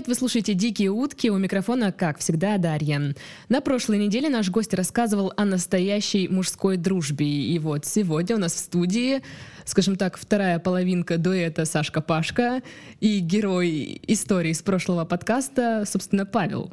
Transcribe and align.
привет! 0.00 0.08
Вы 0.08 0.14
слушаете 0.14 0.54
«Дикие 0.54 0.90
утки». 0.90 1.28
У 1.28 1.36
микрофона, 1.36 1.92
как 1.92 2.18
всегда, 2.18 2.56
Дарья. 2.56 3.14
На 3.48 3.60
прошлой 3.60 3.98
неделе 3.98 4.30
наш 4.30 4.48
гость 4.48 4.72
рассказывал 4.72 5.32
о 5.36 5.44
настоящей 5.44 6.26
мужской 6.28 6.76
дружбе. 6.76 7.26
И 7.26 7.58
вот 7.58 7.84
сегодня 7.84 8.36
у 8.36 8.38
нас 8.38 8.54
в 8.54 8.58
студии, 8.58 9.20
скажем 9.64 9.96
так, 9.96 10.16
вторая 10.16 10.58
половинка 10.58 11.18
дуэта 11.18 11.66
Сашка-Пашка 11.66 12.62
и 13.00 13.18
герой 13.18 14.00
истории 14.06 14.54
с 14.54 14.62
прошлого 14.62 15.04
подкаста, 15.04 15.84
собственно, 15.86 16.24
Павел. 16.24 16.70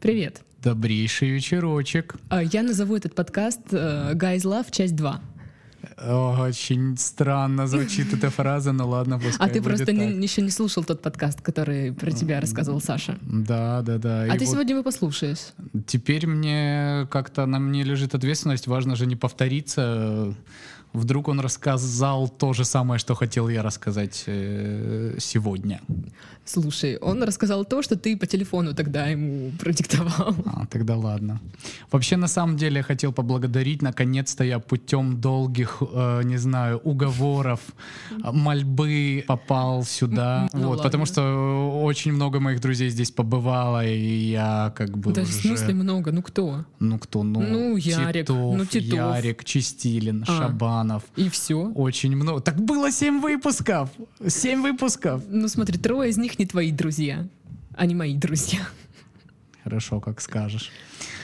Привет! 0.00 0.42
Добрейший 0.62 1.30
вечерочек. 1.30 2.14
А 2.28 2.44
Я 2.44 2.62
назову 2.62 2.96
этот 2.96 3.14
подкаст 3.14 3.60
э, 3.72 4.12
«Guys 4.14 4.42
Love. 4.42 4.66
Часть 4.70 4.94
2». 4.94 5.20
Очень 6.00 6.96
странно 6.96 7.66
звучит 7.66 8.12
эта 8.14 8.30
фраза, 8.30 8.72
но 8.72 8.88
ладно, 8.88 9.18
пускай 9.18 9.46
А 9.48 9.50
ты 9.50 9.60
просто 9.60 9.92
не- 9.92 10.22
еще 10.22 10.42
не 10.42 10.50
слушал 10.50 10.84
тот 10.84 11.02
подкаст, 11.02 11.40
который 11.40 11.92
про 11.92 12.10
тебя 12.10 12.40
рассказывал 12.40 12.80
Саша. 12.80 13.18
Да, 13.22 13.82
да, 13.82 13.98
да. 13.98 14.22
А 14.22 14.26
И 14.34 14.38
ты 14.38 14.44
вот 14.44 14.52
сегодня 14.52 14.74
его 14.74 14.84
послушаешь. 14.84 15.52
Теперь 15.86 16.26
мне 16.26 17.06
как-то 17.10 17.46
на 17.46 17.58
мне 17.58 17.82
лежит 17.82 18.14
ответственность, 18.14 18.66
важно 18.66 18.94
же 18.96 19.06
не 19.06 19.16
повториться. 19.16 20.34
Вдруг 20.92 21.28
он 21.28 21.40
рассказал 21.40 22.28
то 22.28 22.52
же 22.52 22.64
самое, 22.64 22.98
что 22.98 23.14
хотел 23.14 23.48
я 23.48 23.62
рассказать 23.62 24.24
э, 24.26 25.16
сегодня. 25.18 25.80
Слушай, 26.44 26.96
он 26.96 27.22
рассказал 27.22 27.64
то, 27.66 27.82
что 27.82 27.96
ты 27.96 28.16
по 28.16 28.26
телефону 28.26 28.74
тогда 28.74 29.06
ему 29.06 29.50
продиктовал. 29.58 30.34
А, 30.46 30.66
тогда 30.66 30.96
ладно. 30.96 31.40
Вообще, 31.92 32.16
на 32.16 32.28
самом 32.28 32.56
деле, 32.56 32.78
я 32.78 32.82
хотел 32.82 33.12
поблагодарить. 33.12 33.82
Наконец-то 33.82 34.44
я 34.44 34.58
путем 34.58 35.20
долгих, 35.20 35.82
э, 35.92 36.22
не 36.24 36.38
знаю, 36.38 36.78
уговоров, 36.78 37.60
мольбы 38.10 39.24
попал 39.26 39.84
сюда. 39.84 40.48
Ну 40.54 40.60
вот, 40.60 40.68
ладно. 40.68 40.82
потому 40.84 41.06
что 41.06 41.82
очень 41.84 42.12
много 42.12 42.40
моих 42.40 42.60
друзей 42.60 42.88
здесь 42.88 43.10
побывало, 43.10 43.86
и 43.86 44.30
я 44.30 44.72
как 44.74 44.96
бы 44.96 45.12
Да 45.12 45.24
в 45.24 45.28
уже... 45.28 45.40
смысле 45.40 45.74
много? 45.74 46.12
Ну 46.12 46.22
кто? 46.22 46.64
Ну 46.80 46.98
кто? 46.98 47.22
Ну, 47.22 47.42
Ну, 47.42 47.76
Ярик, 47.76 48.26
Титов, 48.26 48.56
ну, 48.56 48.64
Титов. 48.64 49.16
Ярик, 49.16 49.44
Чистилин, 49.44 50.24
А. 50.26 50.36
Шабанов. 50.78 51.02
И 51.16 51.28
все? 51.28 51.70
Очень 51.74 52.16
много. 52.16 52.40
Так 52.40 52.60
было 52.60 52.90
семь 52.90 53.20
выпусков! 53.20 53.90
Семь 54.26 54.62
выпусков! 54.62 55.22
Ну 55.28 55.48
смотри, 55.48 55.78
трое 55.78 56.10
из 56.10 56.18
них 56.18 56.38
не 56.38 56.46
твои 56.46 56.70
друзья, 56.72 57.26
не 57.80 57.94
мои 57.94 58.14
друзья. 58.14 58.60
Хорошо, 59.64 60.00
как 60.00 60.20
скажешь. 60.20 60.70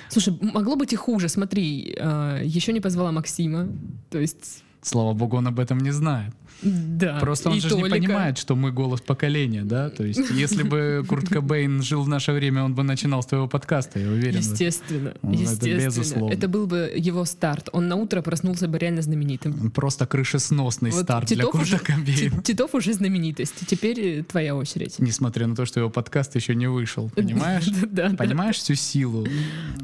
Слушай, 0.08 0.38
могло 0.40 0.76
быть 0.76 0.92
и 0.92 0.96
хуже. 0.96 1.28
Смотри, 1.28 1.96
еще 2.42 2.72
не 2.72 2.80
позвала 2.80 3.12
Максима. 3.12 3.68
То 4.10 4.18
есть, 4.18 4.62
Слава 4.82 5.14
богу, 5.14 5.38
он 5.38 5.46
об 5.46 5.58
этом 5.58 5.78
не 5.78 5.92
знает. 5.92 6.34
Да. 6.62 7.18
Просто 7.20 7.50
он 7.50 7.60
же 7.60 7.66
не 7.74 7.82
Толика. 7.82 7.90
понимает, 7.96 8.38
что 8.38 8.54
мы 8.56 8.72
голос 8.72 9.00
поколения, 9.00 9.62
да? 9.64 9.90
То 9.90 10.04
есть, 10.04 10.30
если 10.30 10.62
бы 10.62 11.04
Курт 11.08 11.28
Кобейн 11.28 11.82
жил 11.82 12.02
в 12.02 12.08
наше 12.08 12.32
время, 12.32 12.64
он 12.64 12.74
бы 12.74 12.82
начинал 12.82 13.22
с 13.22 13.26
твоего 13.26 13.48
подкаста, 13.48 13.98
я 14.00 14.08
уверен. 14.08 14.38
Естественно, 14.38 15.14
Ну, 15.22 15.32
это 15.32 15.42
естественно. 15.42 15.84
безусловно. 15.86 16.32
Это 16.32 16.48
был 16.48 16.66
бы 16.66 16.92
его 16.96 17.24
старт. 17.24 17.68
Он 17.72 17.88
на 17.88 17.96
утро 17.96 18.22
проснулся 18.22 18.68
бы 18.68 18.78
реально 18.78 19.02
знаменитым. 19.02 19.70
Просто 19.70 20.06
крышесносный 20.06 20.90
Вот 20.90 21.02
старт 21.04 21.26
для 21.28 21.36
Титов 21.36 21.50
Курта 21.52 21.64
уже, 21.66 21.78
Кобейна. 21.78 22.42
Ти- 22.42 22.52
Титов 22.54 22.74
уже 22.74 22.92
знаменитость. 22.92 23.54
Теперь 23.66 24.00
э, 24.00 24.22
твоя 24.22 24.54
очередь. 24.56 24.96
Несмотря 24.98 25.46
на 25.46 25.54
то, 25.56 25.66
что 25.66 25.80
его 25.80 25.90
подкаст 25.90 26.34
еще 26.36 26.54
не 26.54 26.66
вышел, 26.68 27.10
понимаешь? 27.16 27.66
Да. 27.90 28.10
Понимаешь 28.10 28.56
всю 28.56 28.74
силу? 28.74 29.26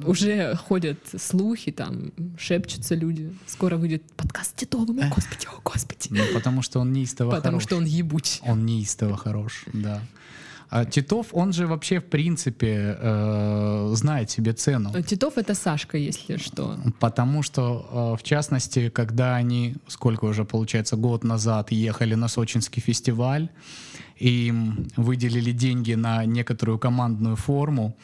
Уже 0.04 0.54
ходят 0.56 0.98
слухи, 1.18 1.72
там 1.72 2.12
шепчутся 2.38 2.94
люди. 2.94 3.32
Скоро 3.46 3.76
выйдет 3.76 4.02
подкаст 4.16 4.56
Титовым. 4.56 4.98
О, 5.00 5.08
господи, 5.08 5.46
о, 5.46 5.60
господи. 5.62 6.08
Ну, 6.10 6.22
потому 6.60 6.62
что 6.62 6.80
он 6.80 6.92
неистово 6.92 7.30
Потому 7.30 7.58
хорош. 7.58 7.62
что 7.62 7.76
он 7.76 7.84
ебуть. 7.84 8.40
Он 8.46 8.66
неистово 8.66 9.16
хорош, 9.16 9.64
да. 9.72 10.02
А 10.70 10.84
Титов, 10.84 11.26
он 11.32 11.52
же 11.52 11.66
вообще, 11.66 11.98
в 11.98 12.04
принципе, 12.04 12.96
э, 13.00 13.92
знает 13.94 14.30
себе 14.30 14.52
цену. 14.52 15.02
Титов 15.02 15.36
это 15.36 15.54
Сашка, 15.54 15.98
если 15.98 16.36
что. 16.36 16.76
Потому 17.00 17.42
что, 17.42 18.14
э, 18.14 18.16
в 18.16 18.22
частности, 18.22 18.88
когда 18.88 19.34
они, 19.34 19.74
сколько 19.88 20.26
уже 20.26 20.44
получается, 20.44 20.96
год 20.96 21.24
назад 21.24 21.72
ехали 21.72 22.14
на 22.14 22.28
сочинский 22.28 22.80
фестиваль, 22.80 23.48
и 24.20 24.48
им 24.48 24.86
выделили 24.96 25.50
деньги 25.50 25.94
на 25.94 26.24
некоторую 26.26 26.78
командную 26.78 27.36
форму, 27.36 27.96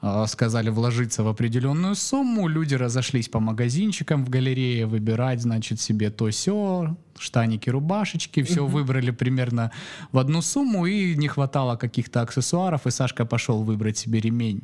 э, 0.00 0.24
сказали 0.28 0.70
вложиться 0.70 1.22
в 1.24 1.28
определенную 1.28 1.96
сумму, 1.96 2.48
люди 2.48 2.74
разошлись 2.74 3.28
по 3.28 3.40
магазинчикам 3.40 4.24
в 4.24 4.30
галерее 4.30 4.86
выбирать, 4.86 5.42
значит, 5.42 5.80
себе 5.80 6.10
то 6.10 6.30
все 6.30 6.96
штаники, 7.18 7.68
рубашечки, 7.70 8.42
все 8.42 8.64
выбрали 8.66 9.10
примерно 9.10 9.72
в 10.12 10.18
одну 10.18 10.40
сумму, 10.40 10.86
и 10.86 11.16
не 11.16 11.28
хватало 11.28 11.76
каких-то 11.76 12.22
аксессуаров, 12.22 12.86
и 12.86 12.90
Сашка 12.90 13.26
пошел 13.26 13.64
выбрать 13.64 13.98
себе 13.98 14.20
ремень. 14.20 14.62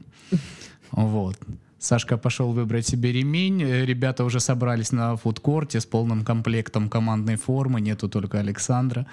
Вот. 0.93 1.37
Сашка 1.79 2.17
пошел 2.17 2.53
выбрать 2.53 2.87
себе 2.87 3.11
ремень. 3.13 3.63
Э, 3.63 3.85
Ребята 3.85 4.25
уже 4.25 4.39
собрались 4.39 4.93
на 4.93 5.17
фудкорте 5.17 5.81
с 5.81 5.87
полным 5.87 6.25
комплектом 6.25 6.89
командной 6.89 7.37
формы. 7.37 7.81
Нету 7.81 8.09
только 8.09 8.39
Александра. 8.39 9.07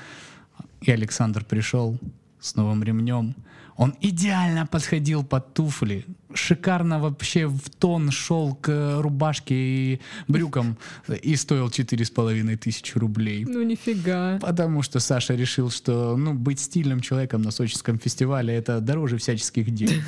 И 0.82 0.92
Александр 0.92 1.44
пришел 1.44 1.98
с 2.40 2.56
новым 2.56 2.84
ремнем. 2.84 3.36
Он 3.76 3.96
идеально 4.02 4.66
подходил 4.66 5.24
под 5.24 5.54
туфли. 5.54 6.06
Шикарно 6.34 7.00
вообще 7.00 7.48
в 7.48 7.70
тон 7.70 8.12
шел 8.12 8.56
к 8.56 9.00
рубашке 9.02 9.56
и 9.56 10.00
брюкам. 10.28 10.78
И 11.22 11.36
стоил 11.36 11.70
четыре 11.70 12.06
с 12.06 12.12
половиной 12.12 12.56
тысячи 12.56 12.98
рублей. 12.98 13.46
Ну 13.46 13.64
нифига. 13.64 14.40
Потому 14.40 14.82
что 14.82 15.00
Саша 15.00 15.36
решил, 15.36 15.70
что 15.70 16.16
ну, 16.18 16.34
быть 16.34 16.60
стильным 16.60 17.00
человеком 17.00 17.42
на 17.42 17.52
Сочинском 17.52 18.00
фестивале 18.00 18.54
это 18.54 18.80
дороже 18.80 19.18
всяческих 19.18 19.72
денег. 19.72 20.04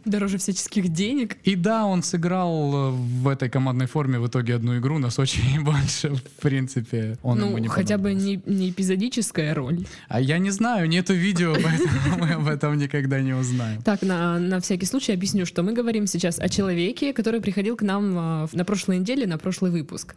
Дороже 0.04 0.38
всяческих 0.38 0.88
денег. 0.88 1.36
И 1.44 1.56
да, 1.56 1.86
он 1.86 2.02
сыграл 2.02 2.74
э, 2.74 2.90
в 2.90 3.28
этой 3.28 3.48
командной 3.48 3.86
форме 3.86 4.18
в 4.18 4.26
итоге 4.26 4.54
одну 4.54 4.78
игру, 4.78 4.98
нас 4.98 5.18
очень 5.18 5.62
больше, 5.64 6.14
в 6.14 6.42
принципе, 6.42 7.18
он 7.22 7.38
ему 7.38 7.50
ну, 7.50 7.58
не 7.58 7.68
хотя 7.68 7.98
бы 7.98 8.14
не, 8.14 8.40
не 8.46 8.70
эпизодическая 8.70 9.54
роль. 9.54 9.86
А 10.08 10.20
я 10.20 10.38
не 10.38 10.50
знаю, 10.50 10.88
нету 10.88 11.14
видео, 11.14 11.54
поэтому 11.62 12.18
мы 12.18 12.32
об 12.32 12.46
этом 12.48 12.76
никогда 12.78 13.20
не 13.20 13.32
узнаем. 13.32 13.82
Так, 13.82 14.02
на, 14.02 14.38
на 14.38 14.60
всякий 14.60 14.86
случай 14.86 15.12
объясню, 15.12 15.46
что 15.46 15.53
мы 15.62 15.72
говорим 15.72 16.06
сейчас 16.06 16.38
о 16.38 16.48
человеке, 16.48 17.12
который 17.12 17.40
приходил 17.40 17.76
к 17.76 17.82
нам 17.82 18.14
а, 18.18 18.48
на 18.52 18.64
прошлой 18.64 18.98
неделе, 18.98 19.26
на 19.26 19.38
прошлый 19.38 19.70
выпуск. 19.70 20.14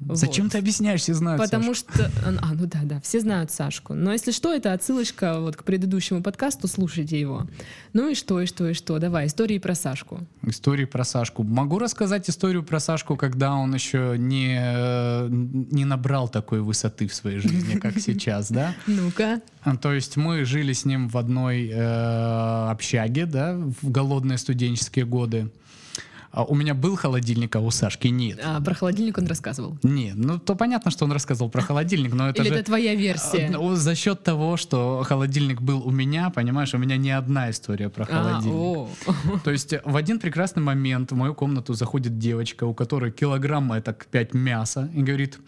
Зачем 0.00 0.44
Вот. 0.46 0.52
ты 0.52 0.58
объясняешь, 0.58 1.00
все 1.00 1.14
знают, 1.14 1.40
Потому 1.42 1.74
Саша. 1.74 1.80
что... 1.92 2.10
А, 2.42 2.52
ну 2.54 2.66
да, 2.66 2.80
да, 2.84 3.00
все 3.00 3.20
знают 3.20 3.50
Сашку. 3.50 3.94
Но 3.94 4.12
если 4.12 4.30
что, 4.30 4.52
это 4.52 4.72
отсылочка 4.72 5.40
вот 5.40 5.56
к 5.56 5.64
предыдущему 5.64 6.22
подкасту, 6.22 6.68
слушайте 6.68 7.18
его. 7.18 7.46
Ну 7.92 8.10
и 8.10 8.14
что, 8.14 8.40
и 8.40 8.46
что, 8.46 8.68
и 8.68 8.74
что? 8.74 8.98
Давай, 8.98 9.26
истории 9.26 9.58
про 9.58 9.74
Сашку. 9.74 10.20
Истории 10.42 10.84
про 10.84 11.04
Сашку. 11.04 11.42
Могу 11.42 11.78
рассказать 11.78 12.28
историю 12.28 12.62
про 12.62 12.78
Сашку, 12.80 13.16
когда 13.16 13.54
он 13.54 13.74
еще 13.74 14.16
не, 14.18 14.58
э, 14.60 15.28
не 15.30 15.84
набрал 15.84 16.28
такой 16.28 16.60
высоты 16.60 17.06
в 17.08 17.14
своей 17.14 17.38
жизни, 17.38 17.76
как 17.80 17.98
сейчас, 17.98 18.50
да? 18.50 18.74
Ну-ка. 18.86 19.40
А, 19.62 19.76
То 19.76 19.92
есть 19.92 20.16
мы 20.16 20.44
жили 20.44 20.72
с 20.72 20.84
ним 20.84 21.08
в 21.08 21.16
одной 21.16 21.68
э, 21.68 22.70
общаге, 22.70 23.26
да, 23.26 23.54
в 23.82 23.90
голодные 23.90 24.38
студенческие 24.38 25.04
годы. 25.06 25.50
А 26.36 26.44
у 26.44 26.54
меня 26.54 26.74
был 26.74 26.96
холодильник, 26.96 27.56
а 27.56 27.60
у 27.60 27.70
Сашки 27.70 28.08
нет. 28.08 28.38
А, 28.44 28.60
про 28.60 28.74
холодильник 28.74 29.16
он 29.16 29.26
рассказывал. 29.26 29.78
Не, 29.82 30.12
ну 30.14 30.38
то 30.38 30.54
понятно, 30.54 30.90
что 30.90 31.06
он 31.06 31.12
рассказал 31.12 31.48
про 31.48 31.62
холодильник, 31.62 32.12
но 32.12 32.28
это 32.28 32.42
Или 32.42 32.50
же 32.50 32.54
это 32.56 32.64
твоя 32.66 32.94
версия? 32.94 33.46
а, 33.46 33.52
ну, 33.52 33.74
за 33.74 33.94
счет 33.94 34.22
того, 34.22 34.58
что 34.58 35.02
холодильник 35.06 35.62
был 35.62 35.80
у 35.86 35.90
меня, 35.90 36.28
понимаешь, 36.28 36.74
у 36.74 36.78
меня 36.78 36.98
не 36.98 37.10
одна 37.10 37.48
история 37.50 37.88
про 37.88 38.04
А, 38.04 38.06
холодильник. 38.06 38.54
о. 38.54 38.88
То 39.44 39.50
есть 39.50 39.72
э, 39.72 39.80
в 39.86 39.96
один 39.96 40.20
прекрасный 40.20 40.62
момент 40.62 41.10
в 41.10 41.14
мою 41.14 41.32
комнату 41.34 41.72
заходит 41.72 42.18
девочка, 42.18 42.64
у 42.64 42.74
которой 42.74 43.12
килограмма 43.12 43.78
это 43.78 43.96
5 44.10 44.34
мяса, 44.34 44.90
и 44.94 45.00
говорит, 45.02 45.38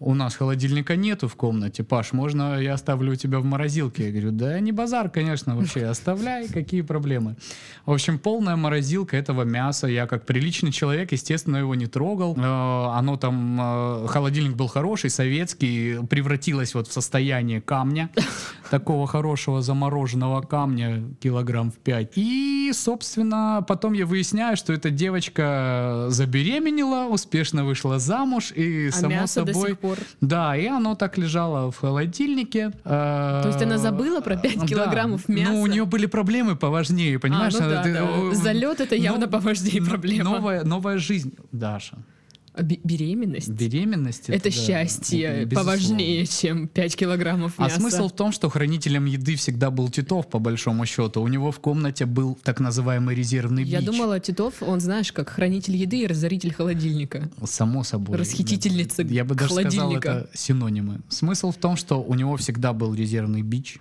у 0.00 0.14
нас 0.14 0.34
холодильника 0.34 0.96
нету 0.96 1.28
в 1.28 1.36
комнате, 1.36 1.84
Паш, 1.84 2.12
можно 2.12 2.58
я 2.58 2.72
оставлю 2.72 3.12
у 3.12 3.16
тебя 3.16 3.40
в 3.40 3.44
морозилке? 3.44 4.06
Я 4.06 4.10
говорю, 4.12 4.30
да 4.30 4.58
не 4.60 4.72
базар, 4.72 5.10
конечно, 5.10 5.56
вообще, 5.56 5.84
оставляй, 5.84 6.48
какие 6.48 6.80
проблемы. 6.80 7.36
В 7.84 7.92
общем, 7.92 8.18
полная 8.18 8.56
морозилка 8.56 9.14
этого 9.18 9.42
мяса, 9.42 9.88
я 9.88 10.06
как 10.06 10.24
приличный 10.38 10.70
человек, 10.70 11.10
естественно, 11.10 11.56
его 11.56 11.74
не 11.74 11.86
трогал. 11.86 12.36
Э, 12.36 12.96
Оно 12.96 13.16
там, 13.16 13.58
э, 13.60 14.06
холодильник 14.06 14.54
был 14.54 14.68
хороший, 14.68 15.10
советский, 15.10 15.98
превратилось 16.08 16.74
вот 16.74 16.86
в 16.86 16.92
состояние 16.92 17.60
камня, 17.60 18.08
такого 18.70 19.08
хорошего 19.08 19.62
замороженного 19.62 20.42
камня, 20.42 21.02
килограмм 21.20 21.72
в 21.72 21.78
5. 21.78 22.12
И, 22.14 22.70
собственно, 22.72 23.64
потом 23.66 23.94
я 23.94 24.06
выясняю, 24.06 24.56
что 24.56 24.72
эта 24.72 24.90
девочка 24.90 26.06
забеременела, 26.08 27.08
успешно 27.08 27.64
вышла 27.64 27.98
замуж, 27.98 28.52
и, 28.52 28.88
А 28.88 28.92
само 28.92 29.26
собой... 29.26 29.76
Да, 30.20 30.56
и 30.56 30.66
оно 30.66 30.94
так 30.94 31.18
лежало 31.18 31.72
в 31.72 31.78
холодильнике. 31.78 32.70
То 32.84 33.44
есть 33.46 33.60
она 33.60 33.78
забыла 33.78 34.20
про 34.20 34.36
5 34.36 34.68
килограммов 34.68 35.28
мяса? 35.28 35.50
Ну, 35.50 35.62
у 35.62 35.66
нее 35.66 35.84
были 35.84 36.06
проблемы 36.06 36.54
поважнее, 36.54 37.18
понимаешь? 37.18 37.54
А, 37.56 37.62
ну 37.64 37.70
да, 37.70 37.82
да. 37.82 38.08
э, 38.30 38.34
Залет 38.34 38.80
это 38.80 38.94
явно 38.94 39.26
ну, 39.26 39.32
поважнее 39.32 39.80
ну, 39.80 39.88
проблема. 39.88 40.27
Новая, 40.36 40.64
новая 40.64 40.98
жизнь, 40.98 41.34
Даша. 41.52 41.98
А 42.54 42.62
бе- 42.62 42.80
беременность? 42.82 43.50
Беременность 43.50 44.28
это 44.28 44.44
да, 44.44 44.50
счастье 44.50 45.22
это 45.22 45.44
безусловно. 45.44 45.72
поважнее, 45.78 46.26
чем 46.26 46.66
5 46.66 46.96
килограммов 46.96 47.52
А 47.56 47.64
мяса. 47.64 47.76
смысл 47.78 48.08
в 48.08 48.12
том, 48.12 48.32
что 48.32 48.48
хранителем 48.48 49.04
еды 49.04 49.36
всегда 49.36 49.70
был 49.70 49.88
Титов, 49.90 50.28
по 50.28 50.40
большому 50.40 50.84
счету. 50.84 51.22
У 51.22 51.28
него 51.28 51.52
в 51.52 51.60
комнате 51.60 52.04
был 52.04 52.36
так 52.42 52.58
называемый 52.58 53.14
резервный 53.14 53.62
Я 53.62 53.78
бич. 53.78 53.86
думала, 53.86 54.18
Титов, 54.18 54.60
он, 54.60 54.80
знаешь, 54.80 55.12
как 55.12 55.28
хранитель 55.28 55.76
еды 55.76 56.00
и 56.00 56.06
разоритель 56.08 56.52
холодильника. 56.52 57.30
Само 57.44 57.84
собой. 57.84 58.16
Расхитительница 58.18 59.02
Я 59.02 59.24
бы 59.24 59.36
даже 59.36 59.54
сказал, 59.54 59.94
это 59.94 60.28
синонимы. 60.34 61.00
Смысл 61.08 61.52
в 61.52 61.56
том, 61.58 61.76
что 61.76 62.02
у 62.02 62.14
него 62.16 62.36
всегда 62.38 62.72
был 62.72 62.92
резервный 62.92 63.42
бич. 63.42 63.78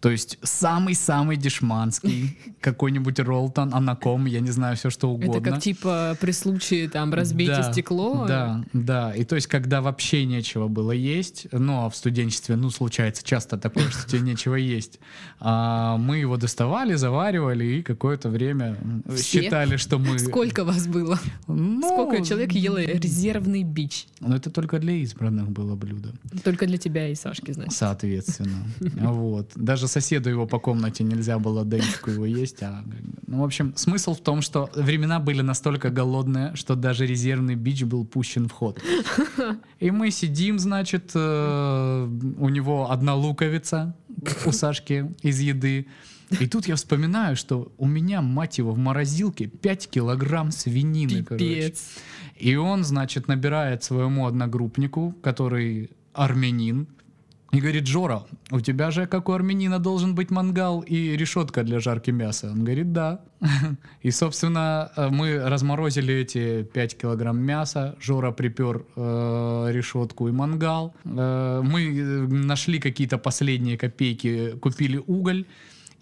То 0.00 0.10
есть 0.10 0.38
самый-самый 0.42 1.36
дешманский, 1.36 2.38
какой-нибудь 2.60 3.20
Ролтон, 3.20 3.74
Анаком, 3.74 4.26
я 4.26 4.40
не 4.40 4.50
знаю, 4.50 4.76
все 4.76 4.88
что 4.90 5.10
угодно. 5.10 5.38
Это 5.38 5.50
как 5.50 5.60
типа 5.60 6.16
при 6.20 6.32
случае 6.32 6.88
там 6.88 7.12
разбейте 7.12 7.56
Да, 7.56 7.72
стекло. 7.72 8.24
Да, 8.26 8.64
да. 8.72 9.14
И 9.14 9.24
то 9.24 9.34
есть, 9.34 9.46
когда 9.46 9.82
вообще 9.82 10.24
нечего 10.24 10.68
было 10.68 10.92
есть, 10.92 11.46
ну, 11.52 11.84
а 11.84 11.90
в 11.90 11.96
студенчестве, 11.96 12.56
ну, 12.56 12.70
случается 12.70 13.22
часто 13.24 13.58
такое, 13.58 13.90
что 13.90 14.08
тебе 14.08 14.22
нечего 14.22 14.54
есть, 14.54 15.00
а, 15.38 15.98
мы 15.98 16.18
его 16.18 16.36
доставали, 16.36 16.94
заваривали 16.94 17.64
и 17.64 17.82
какое-то 17.82 18.30
время 18.30 18.76
Все? 19.14 19.42
считали, 19.42 19.76
что 19.76 19.98
мы... 19.98 20.18
Сколько 20.30 20.64
вас 20.64 20.86
было? 20.86 21.18
Ну, 21.46 21.82
Сколько 21.82 22.24
человек 22.24 22.52
ело 22.52 22.78
резервный 22.82 23.64
бич? 23.64 24.06
Ну, 24.20 24.34
это 24.34 24.50
только 24.50 24.78
для 24.78 24.94
избранных 24.94 25.50
было 25.50 25.76
блюдо, 25.76 26.12
Только 26.42 26.66
для 26.66 26.78
тебя 26.78 27.08
и 27.08 27.14
Сашки, 27.14 27.52
значит. 27.52 27.74
соответственно. 27.74 28.64
Вот. 29.10 29.50
Даже 29.56 29.88
соседу 29.90 30.30
его 30.30 30.46
по 30.46 30.58
комнате 30.58 31.04
нельзя 31.04 31.38
было 31.38 31.64
Денечку 31.64 32.10
его 32.10 32.26
есть. 32.26 32.62
А, 32.62 32.84
ну, 33.26 33.40
в 33.40 33.44
общем, 33.44 33.74
смысл 33.76 34.14
в 34.14 34.20
том, 34.20 34.42
что 34.42 34.70
времена 34.74 35.18
были 35.20 35.42
настолько 35.42 35.90
голодные, 35.90 36.54
что 36.56 36.74
даже 36.74 37.06
резервный 37.06 37.54
бич 37.54 37.84
был 37.84 38.04
пущен 38.04 38.48
в 38.48 38.52
ход. 38.52 38.80
И 39.80 39.90
мы 39.90 40.10
сидим, 40.10 40.58
значит, 40.58 41.12
э, 41.14 42.08
у 42.38 42.48
него 42.48 42.90
одна 42.90 43.14
луковица 43.14 43.94
у 44.46 44.52
Сашки 44.52 45.14
из 45.22 45.40
еды. 45.40 45.86
И 46.38 46.46
тут 46.46 46.68
я 46.68 46.76
вспоминаю, 46.76 47.34
что 47.36 47.72
у 47.76 47.86
меня, 47.86 48.22
мать 48.22 48.58
его, 48.58 48.72
в 48.72 48.78
морозилке 48.78 49.46
5 49.46 49.90
килограмм 49.90 50.52
свинины, 50.52 51.24
короче. 51.24 51.44
Пипец. 51.44 51.88
И 52.36 52.56
он, 52.56 52.84
значит, 52.84 53.28
набирает 53.28 53.82
своему 53.82 54.26
одногруппнику, 54.26 55.12
который 55.22 55.90
армянин, 56.12 56.86
и 57.52 57.60
говорит, 57.60 57.86
Жора, 57.86 58.22
у 58.52 58.60
тебя 58.60 58.90
же, 58.90 59.06
как 59.06 59.28
у 59.28 59.32
армянина, 59.32 59.78
должен 59.78 60.14
быть 60.14 60.30
мангал 60.30 60.80
и 60.80 61.16
решетка 61.16 61.64
для 61.64 61.80
жарки 61.80 62.12
мяса. 62.12 62.50
Он 62.50 62.64
говорит, 62.64 62.92
да. 62.92 63.20
И, 64.02 64.10
собственно, 64.12 64.92
э, 64.96 65.08
мы 65.08 65.38
разморозили 65.48 66.14
эти 66.14 66.62
5 66.62 66.96
килограмм 66.96 67.38
мяса. 67.38 67.96
Жора 68.00 68.30
припер 68.30 68.84
э, 68.96 69.68
решетку 69.72 70.28
и 70.28 70.32
мангал. 70.32 70.94
Э, 71.04 71.60
мы 71.64 71.80
э, 71.82 72.26
нашли 72.28 72.78
какие-то 72.78 73.18
последние 73.18 73.76
копейки, 73.76 74.56
купили 74.60 75.02
уголь 75.06 75.44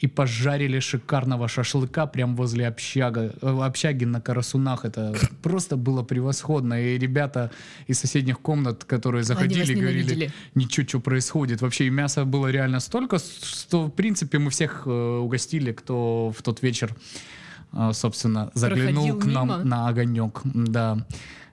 и 0.00 0.06
пожарили 0.06 0.78
шикарного 0.80 1.48
шашлыка 1.48 2.06
прямо 2.06 2.34
возле 2.36 2.68
общага, 2.68 3.32
э, 3.42 3.58
общаги 3.62 4.04
на 4.04 4.20
Карасунах. 4.20 4.84
Это 4.84 5.14
просто 5.42 5.76
было 5.76 6.02
превосходно. 6.02 6.80
И 6.80 6.98
ребята 6.98 7.50
из 7.88 7.98
соседних 7.98 8.40
комнат, 8.40 8.84
которые 8.84 9.24
заходили, 9.24 9.74
говорили, 9.74 10.30
ничего, 10.54 10.86
что 10.86 11.00
происходит. 11.00 11.62
Вообще 11.62 11.86
и 11.86 11.90
мяса 11.90 12.24
было 12.24 12.50
реально 12.50 12.80
столько, 12.80 13.18
что, 13.18 13.86
в 13.86 13.90
принципе, 13.90 14.38
мы 14.38 14.50
всех 14.50 14.82
э, 14.86 14.90
угостили, 14.90 15.72
кто 15.72 16.32
в 16.36 16.42
тот 16.42 16.62
вечер, 16.62 16.94
э, 17.72 17.90
собственно, 17.92 18.50
заглянул 18.54 19.06
Проходил 19.06 19.20
к 19.20 19.34
нам 19.34 19.48
мимо? 19.48 19.64
на 19.64 19.88
огонек. 19.88 20.40
Да. 20.44 21.06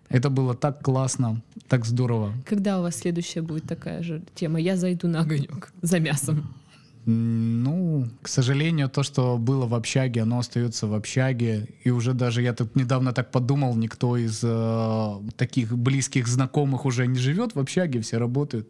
Это 0.10 0.30
было 0.30 0.54
так 0.54 0.84
классно, 0.84 1.42
так 1.68 1.84
здорово. 1.84 2.32
Когда 2.46 2.80
у 2.80 2.84
вас 2.84 2.98
следующая 2.98 3.42
будет 3.42 3.64
такая 3.64 4.04
же 4.04 4.22
тема? 4.36 4.60
Я 4.60 4.78
зайду 4.78 5.08
на 5.08 5.22
огонек 5.22 5.74
за 5.82 6.00
мясом. 6.00 6.54
Ну, 7.07 8.07
к 8.22 8.28
сожалению, 8.28 8.90
то, 8.90 9.04
что 9.04 9.38
было 9.38 9.68
в 9.68 9.75
общаге, 9.75 10.24
оно 10.24 10.40
остается 10.40 10.88
в 10.88 10.94
общаге. 10.96 11.68
И 11.84 11.92
уже 11.92 12.13
даже 12.13 12.42
я 12.42 12.54
тут 12.54 12.75
недавно 12.75 13.13
так 13.13 13.30
подумал, 13.31 13.75
никто 13.75 14.18
из 14.18 14.42
э, 14.44 15.13
таких 15.38 15.78
близких 15.78 16.28
знакомых 16.28 16.86
уже 16.86 17.06
не 17.06 17.19
живет 17.19 17.54
в 17.56 17.60
общаге, 17.60 18.02
все 18.02 18.18
работают. 18.18 18.68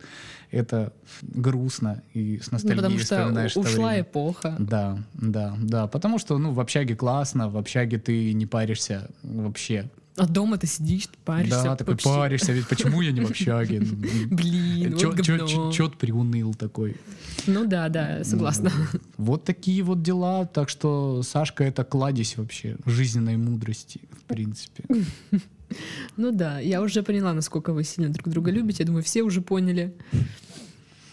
Это 0.52 0.92
грустно 1.22 2.02
и 2.14 2.38
с 2.40 2.52
Ну, 2.52 2.56
ностальгией 2.56 2.76
потому 2.84 3.00
что 3.00 3.16
вспоминаешь 3.18 3.52
это 3.52 3.60
ушла 3.62 3.88
время. 3.90 4.02
эпоха. 4.02 4.56
Да, 4.60 4.98
да, 5.14 5.56
да. 5.62 5.88
Потому 5.88 6.20
что, 6.20 6.38
ну, 6.38 6.52
в 6.52 6.60
общаге 6.60 6.96
классно, 6.96 7.50
в 7.50 7.58
общаге 7.58 7.98
ты 8.00 8.34
не 8.34 8.46
паришься 8.46 9.10
вообще. 9.24 9.90
А 10.18 10.28
дома 10.28 10.58
ты 10.58 10.66
сидишь, 10.66 11.10
паришься. 11.26 11.64
да, 11.64 11.76
такой 11.76 11.96
вообще. 11.96 12.10
паришься, 12.10 12.54
ведь 12.54 12.68
почему 12.68 13.02
я 13.02 13.12
не 13.12 13.22
в 13.22 13.30
общаге? 13.30 13.80
Блин, 14.30 14.96
говно. 14.98 15.72
Чет 15.72 15.98
приуныл 15.98 16.54
такой. 16.54 16.96
Ну 17.48 17.66
да, 17.66 17.90
да, 17.90 18.24
согласна. 18.24 18.72
Вот 19.18 19.44
такие 19.44 19.84
вот 19.84 20.02
дела. 20.02 20.46
Так 20.46 20.70
что 20.70 21.22
Сашка 21.22 21.66
это 21.66 21.84
кладезь 21.84 22.38
вообще 22.38 22.78
жизненной 22.86 23.36
мудрости, 23.38 24.02
в 24.12 24.24
принципе. 24.24 24.84
Ну 26.16 26.32
да, 26.32 26.60
я 26.60 26.80
уже 26.80 27.02
поняла, 27.02 27.34
насколько 27.34 27.74
вы 27.74 27.84
сильно 27.84 28.14
друг 28.14 28.30
друга 28.30 28.52
любите. 28.52 28.84
Я 28.84 28.88
думаю, 28.88 29.04
все 29.04 29.24
уже 29.24 29.42
поняли. 29.42 29.96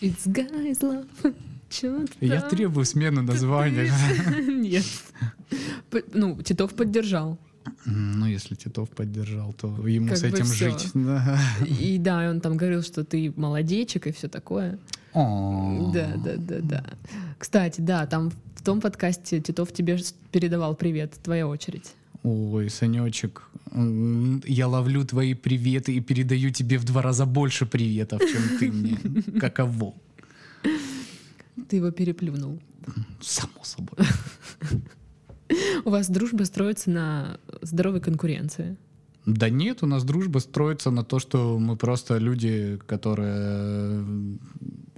It's 0.02 0.26
guys 0.26 0.81
love. 0.81 1.34
Чё 1.70 2.04
Я 2.20 2.43
там? 2.43 2.50
требую 2.50 2.84
смены 2.84 3.22
названия. 3.22 3.90
Нет. 4.46 4.84
Ну, 6.12 6.40
Титов 6.43 6.75
поддержал. 6.75 7.38
Ну, 7.85 8.26
если 8.26 8.55
Титов 8.55 8.91
поддержал, 8.91 9.53
то 9.53 9.69
ему 9.87 10.09
Как 10.09 10.19
с 10.19 10.23
этим 10.23 10.44
всё. 10.44 10.70
жить. 10.70 10.91
Да. 10.94 11.38
И 11.81 11.99
да, 11.99 12.31
он 12.31 12.41
там 12.41 12.56
говорил, 12.56 12.82
что 12.82 13.05
ты 13.05 13.32
молодечек 13.37 14.06
и 14.06 14.12
все 14.12 14.29
такое. 14.29 14.79
О. 15.14 15.91
Да, 15.93 16.14
да, 16.17 16.37
да, 16.37 16.59
да. 16.61 16.85
Кстати, 17.38 17.81
да, 17.81 18.06
там 18.06 18.31
в 18.56 18.62
том 18.62 18.81
подкасте 18.81 19.41
Титов 19.41 19.73
тебе 19.73 19.99
передавал 20.31 20.75
привет, 20.75 21.12
твоя 21.23 21.47
очередь. 21.49 21.93
Ой, 22.23 22.70
Санечек, 22.70 23.43
я 24.47 24.69
ловлю 24.69 25.05
твои 25.05 25.35
приветы 25.35 25.93
и 25.94 26.00
передаю 26.00 26.50
тебе 26.50 26.79
в 26.79 26.85
два 26.85 27.03
раза 27.03 27.26
больше 27.26 27.67
приветов, 27.67 28.20
чем 28.20 28.59
ты 28.59 28.70
мне. 28.70 28.97
Каково? 29.41 29.94
Ты 31.69 31.76
его 31.76 31.91
переплюнул. 31.91 32.61
Само 33.20 33.64
собой. 33.64 33.99
У 35.84 35.90
вас 35.90 36.08
дружба 36.08 36.44
строится 36.44 36.90
на 36.90 37.38
здоровой 37.62 38.00
конкуренции. 38.00 38.76
Да 39.26 39.50
нет, 39.50 39.82
у 39.82 39.87
нас 39.87 40.04
дружба 40.04 40.38
строится 40.38 40.90
на 40.90 41.04
то, 41.04 41.18
что 41.18 41.58
мы 41.58 41.76
просто 41.76 42.18
люди, 42.18 42.78
которые 42.87 43.37
э, 43.37 44.04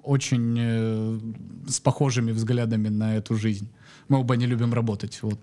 очень 0.02 0.56
э, 0.58 1.18
с 1.68 1.80
похожими 1.80 2.32
взглядами 2.32 2.88
на 2.88 3.16
эту 3.16 3.36
жизнь. 3.36 3.68
Мы 4.08 4.18
оба 4.18 4.36
не 4.36 4.46
любим 4.46 4.72
работать. 4.72 5.18
Вот. 5.22 5.38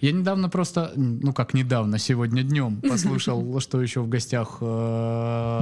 Я 0.00 0.12
недавно 0.12 0.48
просто, 0.48 0.92
ну 0.96 1.32
как 1.32 1.54
недавно, 1.54 1.98
сегодня 1.98 2.44
днем 2.44 2.80
послушал, 2.88 3.58
что 3.60 3.82
еще 3.82 4.00
в 4.00 4.08
гостях 4.08 4.58
э, 4.60 4.64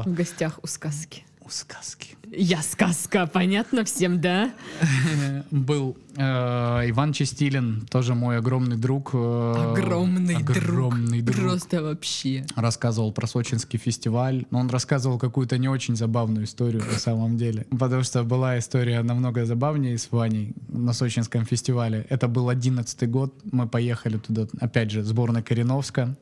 В 0.05 0.15
гостях 0.15 0.61
у 0.63 0.67
сказки. 0.67 1.25
У 1.45 1.51
сказки. 1.51 2.17
Я 2.31 2.63
сказка, 2.63 3.27
понятно 3.27 3.85
всем, 3.85 4.21
да? 4.21 4.53
Был 5.51 5.97
э, 6.17 6.23
Иван 6.23 7.13
Чистилин, 7.13 7.87
тоже 7.91 8.15
мой 8.15 8.39
огромный 8.39 8.77
друг. 8.77 9.11
э, 9.13 9.73
Огромный, 9.73 10.37
огромный 10.37 11.21
друг. 11.21 11.37
друг. 11.37 11.49
Просто 11.51 11.83
вообще. 11.83 12.47
рассказывал 12.57 13.13
про 13.13 13.27
сочинский 13.27 13.79
фестиваль, 13.79 14.45
но 14.51 14.61
он 14.61 14.69
рассказывал 14.71 15.19
какую-то 15.19 15.59
не 15.59 15.69
очень 15.69 15.97
забавную 15.97 16.45
историю 16.45 16.83
на 16.91 16.99
самом 16.99 17.37
деле. 17.37 17.67
Потому 17.79 18.03
что 18.03 18.23
была 18.25 18.59
история 18.59 19.03
намного 19.03 19.45
забавнее 19.45 19.99
с 19.99 20.11
Ваней 20.11 20.55
на 20.69 20.93
сочинском 20.93 21.45
фестивале. 21.45 22.07
Это 22.09 22.29
был 22.29 22.49
одиннадцатый 22.49 23.09
год, 23.09 23.35
мы 23.51 23.69
поехали 23.69 24.17
туда, 24.19 24.47
опять 24.61 24.91
же, 24.91 25.03
сборная 25.03 25.43
Кореновска. 25.43 26.17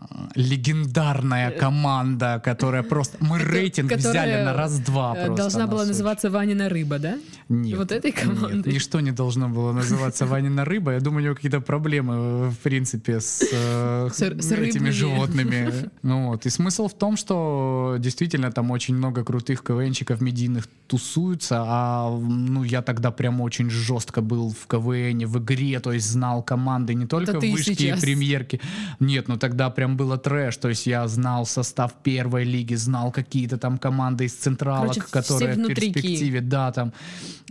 А, 0.00 0.28
Легендарная 0.34 1.50
команда, 1.50 2.40
которая 2.44 2.82
просто... 2.82 3.16
Мы 3.20 3.38
рейтинг 3.42 3.92
взяли 3.92 4.44
на 4.44 4.54
раз-два 4.54 5.10
Э, 5.16 5.26
просто. 5.26 5.42
Должна 5.42 5.60
на 5.60 5.66
была 5.66 5.84
называться 5.84 6.30
Ванина 6.30 6.68
рыба, 6.68 6.98
да? 6.98 7.18
Нет. 7.48 7.78
Вот 7.78 7.92
этой 7.92 8.10
Нет, 8.12 8.20
командой? 8.20 8.72
ничто 8.72 9.00
не 9.00 9.12
должно 9.12 9.48
было 9.48 9.72
называться 9.72 10.26
Ванина 10.26 10.64
рыба. 10.64 10.92
Я 10.92 11.00
думаю, 11.00 11.22
у 11.22 11.24
него 11.24 11.34
какие-то 11.34 11.60
проблемы, 11.60 12.14
э, 12.14 12.48
в 12.50 12.58
принципе, 12.58 13.20
с, 13.20 13.42
э, 13.52 14.08
этими 14.18 14.90
животными. 14.90 15.90
Ну 16.02 16.28
вот. 16.28 16.46
И 16.46 16.50
смысл 16.50 16.88
в 16.88 16.94
том, 16.94 17.16
что 17.16 17.96
действительно 17.98 18.50
там 18.50 18.70
очень 18.70 18.94
много 18.94 19.24
крутых 19.24 19.62
КВНщиков 19.62 20.20
медийных 20.20 20.66
тусуются, 20.86 21.62
а 21.66 22.10
ну 22.10 22.64
я 22.64 22.82
тогда 22.82 23.10
прям 23.10 23.40
очень 23.40 23.70
жестко 23.70 24.22
был 24.22 24.50
в 24.50 24.66
КВН, 24.66 25.26
в 25.26 25.38
игре, 25.38 25.78
то 25.80 25.92
есть 25.92 26.10
знал 26.10 26.42
команды 26.42 26.94
не 26.94 27.06
только 27.06 27.38
вышки 27.38 27.82
и 27.82 28.00
премьерки. 28.00 28.60
Нет, 28.98 29.28
ну 29.28 29.36
тогда 29.36 29.70
прям 29.80 29.96
было 29.96 30.18
трэш, 30.18 30.56
то 30.56 30.68
есть 30.68 30.86
я 30.86 31.08
знал 31.08 31.46
состав 31.46 31.92
первой 32.02 32.44
лиги, 32.44 32.76
знал 32.76 33.12
какие-то 33.12 33.56
там 33.56 33.78
команды 33.78 34.24
из 34.24 34.34
централок, 34.34 34.94
Короче, 34.94 35.12
которые 35.12 35.54
в 35.54 35.66
перспективе, 35.68 36.40
да, 36.40 36.70
там. 36.72 36.92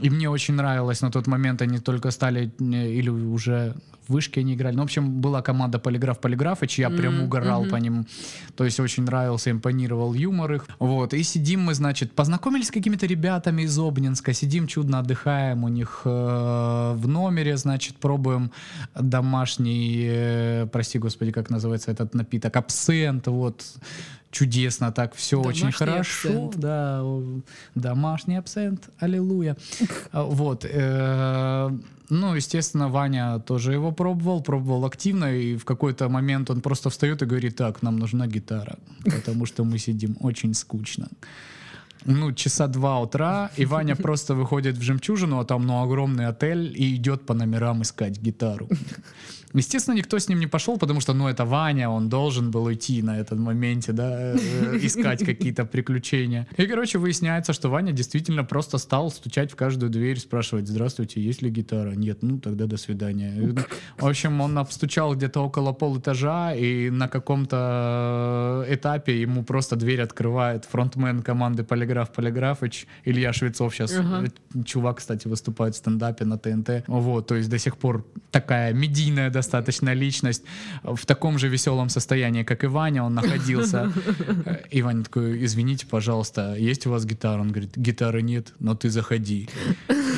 И 0.04 0.10
мне 0.10 0.30
очень 0.30 0.54
нравилось 0.54 1.02
на 1.02 1.10
тот 1.10 1.28
момент, 1.28 1.62
они 1.62 1.80
только 1.80 2.12
стали, 2.12 2.52
э, 2.60 3.00
или 3.00 3.10
уже 3.10 3.74
в 4.10 4.14
вышке 4.14 4.42
они 4.42 4.56
играли. 4.56 4.76
Ну, 4.76 4.82
в 4.82 4.86
общем, 4.86 5.22
была 5.22 5.42
команда 5.42 5.80
Полиграф 5.80 6.20
Полиграфыч, 6.20 6.80
я 6.80 6.90
прям 6.90 7.22
угорал 7.22 7.66
по 7.66 7.76
ним. 7.76 8.06
То 8.56 8.66
есть 8.66 8.80
очень 8.80 9.04
нравился, 9.04 9.52
импонировал 9.52 10.14
юмор 10.14 10.54
их. 10.54 10.68
Вот, 10.80 11.14
и 11.14 11.24
сидим 11.24 11.62
мы, 11.62 11.76
значит, 11.76 12.12
познакомились 12.12 12.68
с 12.68 12.72
какими-то 12.72 13.06
ребятами 13.06 13.64
из 13.64 13.78
Обнинска, 13.78 14.34
сидим 14.34 14.68
чудно 14.68 15.00
отдыхаем 15.00 15.64
у 15.64 15.68
них 15.68 16.02
э, 16.06 16.94
в 16.96 17.08
номере, 17.08 17.58
значит, 17.58 17.96
пробуем 17.98 18.52
домашний, 18.96 20.08
э, 20.10 20.68
прости 20.72 21.00
господи, 21.00 21.32
как 21.32 21.50
называется 21.50 21.92
этот 21.92 22.16
напиток, 22.16 22.56
абсент, 22.58 23.28
вот, 23.28 23.64
чудесно, 24.32 24.92
так 24.92 25.14
все 25.16 25.42
Домашний 25.42 25.68
очень 25.68 25.78
хорошо, 25.78 26.30
абсент. 26.30 26.56
да, 26.60 27.04
домашний 27.76 28.38
абсент, 28.38 28.90
аллилуйя, 29.00 29.56
А, 30.12 30.24
вот. 30.24 30.66
э, 30.70 31.70
Ну, 32.12 32.36
естественно, 32.36 32.90
Ваня 32.90 33.40
тоже 33.40 33.74
его 33.74 33.92
пробовал, 33.92 34.42
пробовал 34.44 34.86
активно, 34.86 35.26
и 35.34 35.56
в 35.58 35.64
какой-то 35.64 36.10
момент 36.10 36.50
он 36.50 36.62
просто 36.62 36.90
встает 36.90 37.22
и 37.22 37.26
говорит, 37.26 37.56
так, 37.56 37.84
нам 37.84 38.00
нужна 38.00 38.28
гитара, 38.28 38.78
потому 39.04 39.46
что 39.46 39.64
мы 39.64 39.78
сидим 39.80 40.16
очень 40.22 40.54
скучно. 40.54 41.08
Ну, 42.06 42.32
часа 42.34 42.68
два 42.68 43.00
утра, 43.00 43.50
и 43.58 43.66
Ваня 43.66 43.96
просто 44.02 44.34
выходит 44.34 44.78
в 44.78 44.82
жемчужину, 44.82 45.40
а 45.40 45.44
там, 45.46 45.68
ну, 45.68 45.82
огромный 45.84 46.28
отель, 46.28 46.74
и 46.82 46.96
идет 46.96 47.26
по 47.26 47.34
номерам 47.34 47.82
искать 47.82 48.18
гитару. 48.22 48.68
Естественно, 49.54 49.96
никто 49.96 50.20
с 50.20 50.30
ним 50.30 50.40
не 50.40 50.48
пошел, 50.48 50.78
потому 50.78 51.02
что, 51.02 51.14
ну, 51.14 51.28
это 51.28 51.46
Ваня, 51.46 51.90
он 51.90 52.10
должен 52.10 52.52
был 52.52 52.66
уйти 52.66 53.02
на 53.02 53.20
этом 53.20 53.42
моменте, 53.42 53.92
да, 53.92 54.34
э, 54.34 54.38
искать 54.82 55.26
какие-то 55.26 55.66
приключения. 55.66 56.48
И, 56.58 56.66
короче, 56.68 57.00
выясняется, 57.00 57.54
что 57.54 57.70
Ваня 57.70 57.92
действительно 57.92 58.44
просто 58.44 58.78
стал 58.78 59.12
стучать 59.12 59.52
в 59.52 59.56
каждую 59.56 59.90
дверь, 59.90 60.20
спрашивать, 60.20 60.68
здравствуйте, 60.68 61.22
есть 61.22 61.42
ли 61.42 61.50
гитара? 61.50 61.92
Нет, 61.92 62.20
ну, 62.22 62.40
тогда 62.40 62.66
до 62.66 62.78
свидания. 62.78 63.56
В 63.98 64.08
общем, 64.08 64.42
он 64.42 64.58
обстучал 64.58 65.16
где-то 65.16 65.42
около 65.42 65.74
полэтажа, 65.74 66.54
и 66.56 66.90
на 66.90 67.08
каком-то 67.08 68.66
э, 68.68 68.76
этапе 68.76 69.22
ему 69.22 69.44
просто 69.44 69.76
дверь 69.76 70.02
открывает 70.02 70.66
фронтмен 70.66 71.22
команды 71.22 71.64
Полиграф 71.64 72.12
Полиграфыч, 72.12 72.86
Илья 73.06 73.34
Швецов 73.34 73.74
сейчас, 73.74 73.94
э, 73.94 74.28
чувак, 74.66 74.98
кстати, 74.98 75.28
выступает 75.28 75.74
в 75.74 75.78
стендапе 75.78 76.26
на 76.26 76.38
ТНТ. 76.38 76.84
Вот, 76.88 77.28
то 77.28 77.36
есть 77.36 77.50
до 77.50 77.58
сих 77.58 77.78
пор 77.78 78.06
такая 78.32 78.74
медийная 78.74 79.30
достаточно 79.40 79.94
личность 79.94 80.44
в 80.84 81.06
таком 81.06 81.40
же 81.40 81.48
веселом 81.48 81.90
состоянии, 81.90 82.44
как 82.44 82.64
и 82.64 82.68
Ваня, 82.68 83.04
он 83.04 83.14
находился. 83.14 83.92
И 84.72 84.82
Ваня 84.82 85.04
такой, 85.04 85.46
извините, 85.46 85.86
пожалуйста, 85.86 86.56
есть 86.56 86.88
у 86.88 86.92
вас 86.92 87.06
гитара? 87.06 87.42
Он 87.42 87.52
говорит, 87.52 87.78
гитары 87.78 88.22
нет, 88.22 88.54
но 88.60 88.76
ты 88.76 88.90
заходи. 88.90 89.50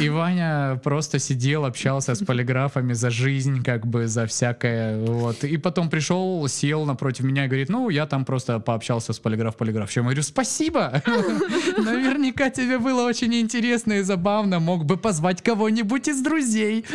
И 0.01 0.09
Ваня 0.09 0.79
просто 0.83 1.19
сидел, 1.19 1.65
общался 1.65 2.15
с 2.15 2.23
полиграфами 2.25 2.93
за 2.93 3.09
жизнь, 3.09 3.63
как 3.63 3.85
бы 3.85 4.07
за 4.07 4.25
всякое. 4.25 4.97
Вот. 5.05 5.43
И 5.43 5.57
потом 5.57 5.89
пришел, 5.89 6.47
сел 6.47 6.85
напротив 6.85 7.25
меня 7.25 7.45
и 7.45 7.47
говорит, 7.47 7.69
ну, 7.69 7.89
я 7.89 8.05
там 8.05 8.25
просто 8.25 8.59
пообщался 8.59 9.13
с 9.13 9.19
полиграф-полиграф. 9.19 9.91
Я 9.95 10.01
говорю, 10.01 10.23
спасибо! 10.23 11.01
Наверняка 11.77 12.49
тебе 12.49 12.79
было 12.79 13.07
очень 13.07 13.33
интересно 13.35 13.93
и 13.93 14.01
забавно. 14.01 14.59
Мог 14.59 14.85
бы 14.85 14.97
позвать 14.97 15.41
кого-нибудь 15.43 16.07
из 16.07 16.21
друзей. 16.21 16.85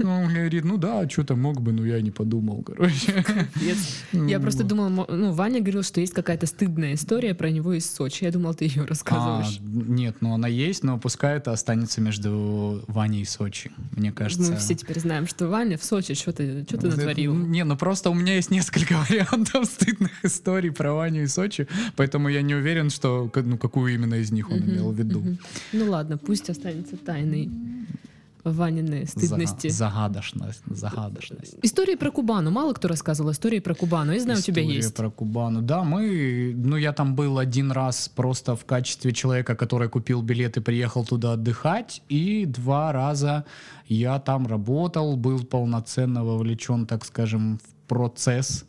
Он 0.00 0.28
говорит, 0.34 0.64
ну 0.64 0.76
да, 0.76 1.08
что-то 1.08 1.36
мог 1.36 1.60
бы, 1.60 1.72
но 1.76 1.86
я 1.86 2.00
не 2.00 2.10
подумал, 2.10 2.62
короче. 2.62 3.24
Я 4.12 4.40
просто 4.40 4.64
думала, 4.64 4.88
мо- 4.88 5.06
ну, 5.08 5.32
Ваня 5.32 5.60
говорил, 5.60 5.82
что 5.82 6.00
есть 6.00 6.12
какая-то 6.12 6.46
стыдная 6.46 6.94
история 6.94 7.34
про 7.34 7.50
него 7.50 7.72
из 7.74 7.88
Сочи. 7.90 8.24
Я 8.24 8.32
думала, 8.32 8.54
ты 8.54 8.64
ее 8.64 8.82
А, 8.82 8.86
рассказываешь. 8.86 9.60
нет, 9.62 10.16
ну 10.20 10.34
она 10.34 10.48
есть, 10.48 10.82
но 10.82 10.98
пускай 10.98 11.36
это 11.36 11.52
останется 11.52 12.00
между 12.00 12.82
Ваней 12.88 13.22
и 13.22 13.24
Сочи. 13.24 13.70
Мне 13.96 14.12
кажется. 14.12 14.50
Мы 14.52 14.56
все 14.58 14.74
теперь 14.74 15.00
знаем, 15.00 15.26
что 15.26 15.48
Ваня 15.48 15.76
в 15.78 15.84
Сочи, 15.84 16.14
что 16.14 16.32
ты, 16.32 16.64
натворил? 16.70 17.34
Не, 17.34 17.64
ну 17.64 17.76
просто 17.76 18.10
у 18.10 18.14
меня 18.14 18.34
есть 18.36 18.50
несколько 18.50 18.94
вариантов 19.08 19.66
стыдных 19.66 20.10
историй 20.24 20.70
про 20.70 20.92
Ваню 20.94 21.22
и 21.24 21.26
Сочи, 21.26 21.68
поэтому 21.96 22.28
я 22.28 22.42
не 22.42 22.54
уверен, 22.54 22.90
что 22.90 23.30
ну, 23.34 23.58
какую 23.58 23.94
именно 23.94 24.14
из 24.14 24.30
них 24.32 24.50
он 24.50 24.58
имел 24.58 24.90
в 24.92 24.98
виду. 24.98 25.22
Ну 25.72 25.90
ладно, 25.90 26.18
пусть 26.18 26.48
останется 26.50 26.96
тайной 26.96 27.50
Ванины 28.52 29.06
стыдности. 29.06 29.66
Зага- 29.68 29.72
Загадочность. 29.72 30.62
Загадочность. 30.66 31.56
Истории 31.62 31.94
про 31.96 32.10
Кубану. 32.10 32.50
Мало 32.50 32.72
кто 32.72 32.88
рассказывал 32.88 33.30
истории 33.32 33.58
про 33.58 33.74
Кубану. 33.74 34.12
Я 34.12 34.20
знаю, 34.20 34.38
у 34.38 34.42
тебя 34.42 34.62
История 34.62 34.76
есть. 34.76 34.94
про 34.94 35.10
Кубану. 35.10 35.62
Да, 35.62 35.84
мы, 35.84 36.52
ну 36.56 36.76
я 36.76 36.92
там 36.92 37.14
был 37.14 37.38
один 37.38 37.72
раз 37.72 38.08
просто 38.08 38.54
в 38.56 38.64
качестве 38.64 39.12
человека, 39.12 39.54
который 39.56 39.88
купил 39.88 40.22
билет 40.22 40.56
и 40.56 40.60
приехал 40.60 41.04
туда 41.04 41.32
отдыхать, 41.32 42.02
и 42.08 42.46
два 42.46 42.92
раза 42.92 43.44
я 43.88 44.18
там 44.18 44.46
работал, 44.46 45.16
был 45.16 45.44
полноценно 45.44 46.24
вовлечен, 46.24 46.86
так 46.86 47.04
скажем, 47.04 47.58
в 47.58 47.88
процесс. 47.88 48.64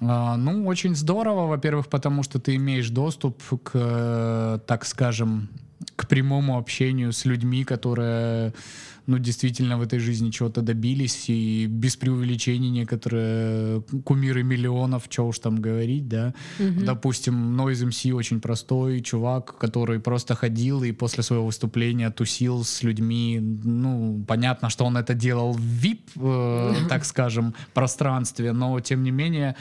А, 0.00 0.36
Ну, 0.36 0.66
очень 0.66 0.94
здорово, 0.94 1.46
во-первых, 1.46 1.88
потому 1.88 2.22
что 2.22 2.38
ты 2.38 2.56
имеешь 2.56 2.90
доступ 2.90 3.42
к, 3.62 4.60
так 4.66 4.84
скажем, 4.84 5.48
к 5.96 6.06
прямому 6.08 6.58
общению 6.58 7.12
с 7.12 7.24
людьми, 7.24 7.64
которые, 7.64 8.52
ну, 9.06 9.18
действительно 9.18 9.78
в 9.78 9.82
этой 9.82 9.98
жизни 9.98 10.30
чего-то 10.30 10.62
добились, 10.62 11.28
и 11.28 11.66
без 11.66 11.96
преувеличений 11.96 12.70
некоторые 12.70 13.82
кумиры 14.04 14.42
миллионов, 14.42 15.04
что 15.08 15.28
уж 15.28 15.38
там 15.38 15.60
говорить, 15.60 16.08
да. 16.08 16.34
Допустим, 16.58 17.60
Noise 17.60 17.88
MC 17.88 18.12
очень 18.12 18.40
простой 18.40 19.00
чувак, 19.00 19.56
который 19.58 20.00
просто 20.00 20.34
ходил 20.34 20.82
и 20.82 20.92
после 20.92 21.22
своего 21.22 21.46
выступления 21.46 22.10
тусил 22.10 22.64
с 22.64 22.82
людьми, 22.82 23.38
ну, 23.64 24.24
понятно, 24.26 24.70
что 24.70 24.84
он 24.84 24.96
это 24.96 25.14
делал 25.14 25.52
в 25.52 25.60
VIP, 25.60 26.00
э, 26.16 26.74
так 26.88 27.04
скажем, 27.04 27.54
пространстве, 27.74 28.52
но 28.52 28.80
тем 28.80 29.02
не 29.02 29.10
менее, 29.10 29.54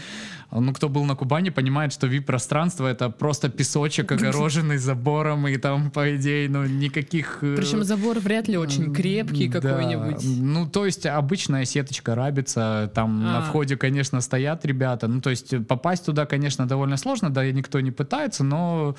ну, 0.51 0.73
кто 0.73 0.89
был 0.89 1.05
на 1.05 1.15
Кубани, 1.15 1.49
понимает, 1.49 1.93
что 1.93 2.07
VIP-пространство— 2.07 2.87
это 2.91 3.09
просто 3.09 3.49
песочек, 3.49 4.11
огороженный 4.11 4.77
забором, 4.77 5.47
и 5.47 5.57
там, 5.57 5.91
по 5.91 6.15
идее, 6.15 6.49
ну, 6.49 6.65
никаких... 6.65 7.39
э, 7.41 7.55
Причем 7.57 7.83
забор 7.83 8.19
вряд 8.19 8.47
ли 8.47 8.57
очень 8.57 8.93
крепкий 8.93 9.34
да. 9.43 9.61
какой-нибудь. 9.61 10.23
Ну, 10.39 10.67
то 10.67 10.85
есть 10.85 11.05
обычная 11.05 11.65
сеточка 11.65 12.15
рабица, 12.15 12.91
там 12.93 13.23
на 13.23 13.39
А. 13.39 13.41
входе, 13.41 13.77
конечно, 13.77 14.21
стоят 14.21 14.65
ребята. 14.65 15.07
Ну, 15.07 15.21
то 15.21 15.29
есть 15.29 15.65
попасть 15.67 16.05
туда, 16.05 16.25
конечно, 16.25 16.67
довольно 16.67 16.97
сложно, 16.97 17.29
да, 17.29 17.45
и 17.45 17.53
никто 17.53 17.79
не 17.79 17.91
пытается, 17.91 18.43
но 18.43 18.95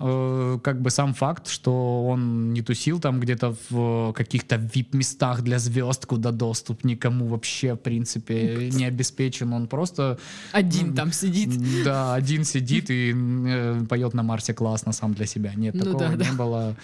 э, 0.00 0.58
как 0.62 0.80
бы 0.80 0.90
сам 0.90 1.14
факт, 1.14 1.48
что 1.48 2.06
он 2.06 2.52
не 2.52 2.62
тусил 2.62 3.00
там 3.00 3.20
где-то 3.20 3.56
в 3.70 4.12
каких-то 4.12 4.56
вип-местах 4.56 5.42
для 5.42 5.58
звезд, 5.58 6.06
куда 6.06 6.30
доступ 6.30 6.84
никому 6.84 7.26
вообще, 7.26 7.74
в 7.74 7.78
принципе, 7.78 8.70
не 8.72 8.84
обеспечен. 8.86 9.52
Он 9.52 9.66
просто 9.66 10.18
Один 10.52 10.94
там 10.94 11.12
сидит. 11.12 11.50
да, 11.84 12.14
один 12.14 12.44
сидит 12.44 12.90
и 12.90 13.12
э, 13.14 13.84
поет 13.88 14.14
на 14.14 14.22
Марсе 14.22 14.54
классно 14.54 14.92
сам 14.92 15.14
для 15.14 15.26
себя. 15.26 15.52
Нет, 15.56 15.74
Ну 15.74 15.84
такого 15.84 15.98
да, 15.98 16.08
не 16.08 16.16
да. 16.16 16.32
было. 16.32 16.76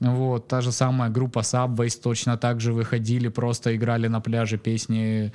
Вот, 0.00 0.46
та 0.46 0.60
же 0.60 0.70
самая 0.70 1.10
группа 1.10 1.40
Subways 1.40 2.00
точно 2.00 2.36
так 2.36 2.47
же 2.60 2.72
выходили, 2.72 3.28
просто 3.28 3.70
играли 3.76 4.08
на 4.08 4.20
пляже 4.20 4.56
песни. 4.58 5.32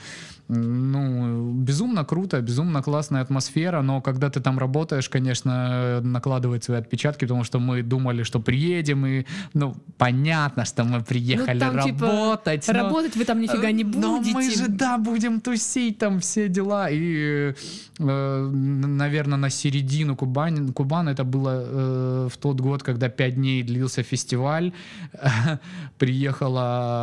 Ну, 0.49 1.51
безумно 1.53 2.03
круто, 2.03 2.41
безумно 2.41 2.81
классная 2.83 3.21
атмосфера, 3.21 3.81
но 3.81 4.01
когда 4.01 4.29
ты 4.29 4.41
там 4.41 4.59
работаешь, 4.59 5.07
конечно, 5.09 6.01
накладывает 6.01 6.63
свои 6.63 6.79
отпечатки, 6.79 7.25
потому 7.25 7.43
что 7.45 7.59
мы 7.59 7.81
думали, 7.81 8.23
что 8.23 8.39
приедем, 8.41 9.05
и, 9.05 9.25
ну, 9.53 9.73
понятно, 9.97 10.65
что 10.65 10.83
мы 10.83 11.01
приехали 11.01 11.53
Ну, 11.53 11.59
там, 11.59 11.79
типа, 11.81 12.05
работать. 12.07 12.67
но- 12.67 12.73
Работать 12.73 13.15
вы 13.15 13.23
там 13.25 13.39
нифига 13.41 13.71
не 13.71 13.83
но 13.85 14.17
будете. 14.17 14.33
мы 14.35 14.51
же, 14.51 14.67
да, 14.67 14.97
будем 14.97 15.39
тусить, 15.39 15.97
там 15.97 16.19
все 16.19 16.49
дела. 16.49 16.89
И, 16.91 17.53
э, 17.99 18.49
наверное, 18.51 19.37
на 19.37 19.49
середину 19.49 20.15
Кубани, 20.15 20.71
Кубан 20.73 21.07
это 21.07 21.23
было 21.23 21.63
э, 21.65 22.27
в 22.29 22.37
тот 22.37 22.59
год, 22.59 22.83
когда 22.83 23.07
пять 23.09 23.35
дней 23.35 23.63
длился 23.63 24.03
фестиваль. 24.03 24.71
Приехала 25.97 27.02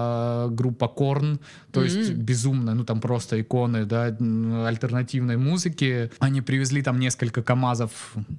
группа 0.50 0.88
Корн, 0.88 1.38
то 1.72 1.82
есть 1.82 2.12
безумно, 2.12 2.74
ну 2.74 2.84
там 2.84 3.00
просто 3.00 3.40
иконы, 3.40 3.84
да, 3.84 4.06
альтернативной 4.66 5.36
музыки. 5.36 6.10
Они 6.18 6.40
привезли 6.42 6.82
там 6.82 6.98
несколько 6.98 7.42
КАМАЗов, 7.42 7.90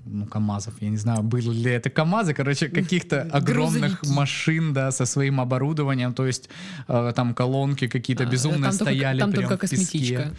ну 0.06 0.25
КАМАЗов, 0.25 0.74
я 0.82 0.89
не 0.89 0.98
знаю, 0.98 1.24
были 1.24 1.50
ли 1.50 1.72
это 1.72 1.89
КАМАЗы, 1.89 2.34
короче, 2.34 2.68
каких-то 2.70 3.22
огромных 3.32 3.91
Грузовики. 4.01 4.13
машин, 4.20 4.74
да, 4.74 4.91
со 4.91 5.06
своим 5.06 5.39
оборудованием, 5.41 6.13
то 6.13 6.25
есть 6.27 6.50
э, 6.88 7.13
там 7.15 7.34
колонки 7.34 7.88
какие-то 7.88 8.24
А, 8.24 8.27
безумные 8.27 8.62
там 8.70 8.72
только- 8.77 8.86
стояли 8.86 9.20
там 9.20 9.32
прям 9.32 9.44
только 9.50 9.58
в 9.58 9.70
песке. 9.70 9.77
косметичка. 9.86 10.32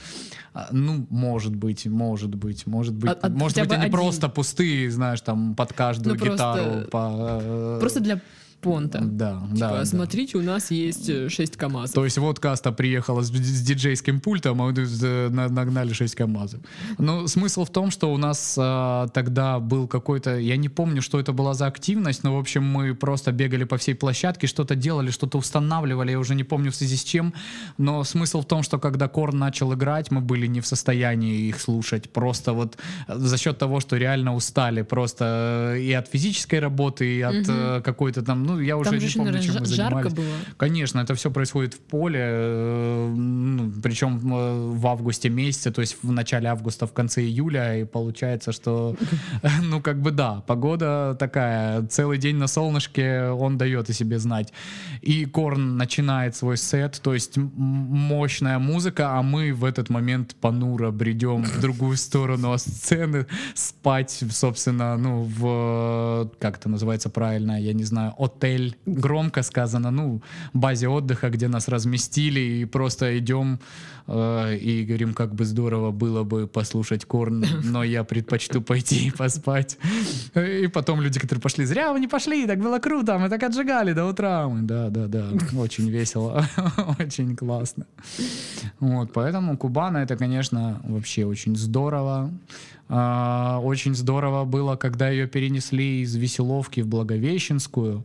А, 0.54 0.68
Ну, 0.70 1.06
может 1.10 1.56
быть, 1.56 1.86
может 1.86 2.34
быть, 2.34 2.66
может 2.66 2.94
быть. 2.94 3.10
А- 3.10 3.18
а 3.22 3.28
может 3.30 3.58
быть, 3.58 3.68
бы 3.68 3.74
они 3.74 3.84
один. 3.86 3.92
просто 3.92 4.28
пустые, 4.28 4.90
знаешь, 4.90 5.20
там 5.22 5.54
под 5.54 5.72
каждую 5.72 6.14
Ну, 6.16 6.20
просто- 6.24 6.54
гитару. 6.62 6.88
по, 6.90 7.38
э, 7.42 7.76
Просто 7.80 8.00
для 8.00 8.20
понта. 8.62 9.00
Да, 9.02 9.42
Типа, 9.52 9.58
да. 9.58 9.70
да. 9.78 9.84
смотрите, 9.84 10.38
у 10.38 10.42
нас 10.42 10.70
есть 10.70 11.08
э, 11.08 11.28
6 11.28 11.56
КАМАЗов. 11.56 11.94
То 11.94 12.04
есть 12.04 12.18
вот 12.18 12.38
каста 12.38 12.72
приехала 12.72 13.22
с, 13.22 13.28
с 13.28 13.62
диджейским 13.62 14.20
пультом, 14.20 14.62
а 14.62 14.66
мы 14.66 14.72
э, 14.72 15.28
на- 15.28 15.48
нагнали 15.48 15.92
6 15.92 16.14
КАМАЗов. 16.14 16.60
Но 16.98 17.26
смысл 17.26 17.64
в 17.64 17.70
том, 17.70 17.90
что 17.90 18.12
у 18.12 18.16
нас 18.16 18.56
а, 18.58 19.08
тогда 19.08 19.58
был 19.58 19.88
какой-то, 19.88 20.38
я 20.38 20.56
не 20.56 20.68
помню, 20.68 21.02
что 21.02 21.18
это 21.20 21.32
была 21.32 21.54
за 21.54 21.66
активность, 21.66 22.24
но 22.24 22.36
в 22.36 22.38
общем 22.38 22.64
мы 22.64 22.94
просто 22.94 23.32
бегали 23.32 23.64
по 23.64 23.76
всей 23.76 23.94
площадке, 23.94 24.46
что-то 24.46 24.74
делали, 24.76 25.10
что-то 25.10 25.38
устанавливали, 25.38 26.12
я 26.12 26.18
уже 26.18 26.34
не 26.34 26.44
помню 26.44 26.70
в 26.70 26.74
связи 26.76 26.96
с 26.96 27.04
чем. 27.04 27.34
Но 27.78 28.04
смысл 28.04 28.40
в 28.40 28.46
том, 28.46 28.62
что 28.62 28.78
когда 28.78 29.08
Корн 29.08 29.38
начал 29.38 29.74
играть, 29.74 30.10
мы 30.10 30.20
были 30.20 30.46
не 30.46 30.60
в 30.60 30.66
состоянии 30.66 31.48
их 31.48 31.60
слушать. 31.60 32.10
Просто 32.12 32.52
вот 32.52 32.78
э, 33.08 33.18
за 33.18 33.36
счет 33.38 33.58
того, 33.58 33.80
что 33.80 33.96
реально 33.96 34.34
устали 34.34 34.82
просто 34.82 35.74
э, 35.74 35.80
и 35.80 35.92
от 35.92 36.08
физической 36.08 36.60
работы, 36.60 37.18
и 37.18 37.20
от 37.22 37.48
э, 37.48 37.80
какой-то 37.84 38.22
там, 38.22 38.44
ну 38.44 38.51
я 38.60 38.76
уже 38.76 38.90
Там 38.90 38.98
не 38.98 39.06
же 39.06 39.18
помню, 39.18 39.32
наверное, 39.32 39.52
чем 39.54 39.62
мы 39.62 39.66
жа- 39.66 39.74
жарко 39.74 40.08
занимались. 40.08 40.12
было. 40.14 40.54
Конечно, 40.56 41.00
это 41.00 41.14
все 41.14 41.30
происходит 41.30 41.74
в 41.74 41.80
поле, 41.80 42.20
э, 42.22 43.12
ну, 43.14 43.72
причем 43.82 44.16
э, 44.34 44.70
в 44.72 44.86
августе 44.86 45.28
месяце, 45.28 45.70
то 45.70 45.80
есть 45.80 45.96
в 46.02 46.12
начале 46.12 46.48
августа, 46.48 46.86
в 46.86 46.92
конце 46.92 47.22
июля, 47.22 47.80
и 47.80 47.84
получается, 47.84 48.52
что, 48.52 48.96
ну, 49.62 49.80
как 49.80 50.00
бы 50.00 50.10
да, 50.10 50.42
погода 50.46 51.16
такая, 51.18 51.86
целый 51.86 52.18
день 52.18 52.36
на 52.36 52.46
солнышке, 52.46 53.24
он 53.28 53.58
дает 53.58 53.88
о 53.90 53.92
себе 53.92 54.18
знать. 54.18 54.52
И 55.00 55.24
Корн 55.24 55.76
начинает 55.76 56.36
свой 56.36 56.56
сет, 56.56 57.00
то 57.02 57.14
есть 57.14 57.36
мощная 57.36 58.58
музыка, 58.58 59.18
а 59.18 59.22
мы 59.22 59.52
в 59.52 59.64
этот 59.64 59.90
момент 59.90 60.34
понуро 60.40 60.90
бредем 60.90 61.44
в 61.44 61.60
другую 61.60 61.96
сторону 61.96 62.52
от 62.52 62.60
сцены, 62.60 63.26
спать, 63.54 64.22
собственно, 64.30 64.96
ну, 64.96 65.22
в, 65.22 66.30
как 66.38 66.58
это 66.58 66.68
называется 66.68 67.10
правильно, 67.10 67.60
я 67.60 67.72
не 67.72 67.84
знаю, 67.84 68.14
отель, 68.42 68.76
громко 68.86 69.42
сказано, 69.42 69.90
ну, 69.90 70.20
базе 70.52 70.88
отдыха, 70.88 71.30
где 71.30 71.48
нас 71.48 71.68
разместили, 71.68 72.40
и 72.40 72.64
просто 72.64 73.18
идем 73.18 73.58
э, 74.06 74.56
и 74.56 74.84
говорим, 74.84 75.14
как 75.14 75.34
бы 75.34 75.44
здорово 75.44 75.90
было 75.90 76.24
бы 76.24 76.46
послушать 76.46 77.04
Корн, 77.04 77.44
но 77.64 77.84
я 77.84 78.04
предпочту 78.04 78.60
пойти 78.60 79.08
и 79.08 79.10
поспать. 79.10 79.78
И 80.34 80.66
потом 80.66 81.00
люди, 81.00 81.20
которые 81.20 81.42
пошли, 81.42 81.64
зря 81.64 81.92
вы 81.92 82.00
не 82.00 82.08
пошли, 82.08 82.46
так 82.46 82.58
было 82.58 82.78
круто, 82.78 83.18
мы 83.18 83.28
так 83.28 83.42
отжигали 83.42 83.92
до 83.92 84.06
утра. 84.06 84.48
Да, 84.62 84.88
да, 84.90 85.06
да, 85.06 85.28
очень 85.58 85.88
весело, 85.90 86.44
очень 86.98 87.36
классно. 87.36 87.86
Вот, 88.80 89.12
поэтому 89.12 89.56
Кубана 89.56 89.98
это, 89.98 90.16
конечно, 90.16 90.80
вообще 90.84 91.24
очень 91.24 91.56
здорово. 91.56 92.30
А, 92.94 93.58
очень 93.62 93.94
здорово 93.94 94.44
было, 94.44 94.76
когда 94.76 95.08
ее 95.08 95.26
перенесли 95.26 96.02
из 96.02 96.14
Веселовки 96.14 96.82
в 96.82 96.88
Благовещенскую. 96.88 98.04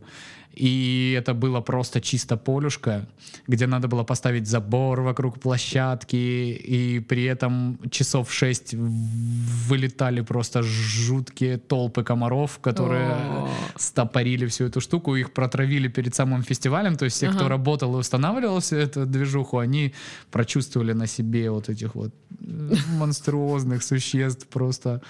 И 0.58 1.14
это 1.16 1.34
было 1.34 1.60
просто 1.60 2.00
чисто 2.00 2.36
полюшка, 2.36 3.06
где 3.46 3.66
надо 3.66 3.86
было 3.86 4.02
поставить 4.02 4.48
забор 4.48 5.00
вокруг 5.02 5.38
площадки, 5.38 6.16
и 6.16 6.98
при 6.98 7.24
этом 7.24 7.78
часов 7.90 8.32
6 8.32 8.74
вылетали 8.74 10.22
просто 10.22 10.62
жуткие 10.62 11.58
толпы 11.58 12.02
комаров, 12.02 12.58
которые 12.58 13.10
О. 13.10 13.48
стопорили 13.76 14.46
всю 14.46 14.64
эту 14.64 14.80
штуку, 14.80 15.14
их 15.16 15.32
протравили 15.32 15.86
перед 15.86 16.14
самым 16.14 16.42
фестивалем, 16.42 16.96
то 16.96 17.04
есть 17.04 17.16
все, 17.16 17.28
кто 17.28 17.40
Ага. 17.40 17.48
работал 17.48 17.94
и 17.94 17.98
устанавливал 18.00 18.58
всю 18.58 18.76
эту 18.76 19.06
движуху, 19.06 19.58
они 19.58 19.92
прочувствовали 20.32 20.92
на 20.92 21.06
себе 21.06 21.50
вот 21.50 21.68
этих 21.68 21.94
вот 21.94 22.12
э, 22.40 22.74
монструозных 22.98 23.84
существ 23.84 24.48
просто. 24.48 25.00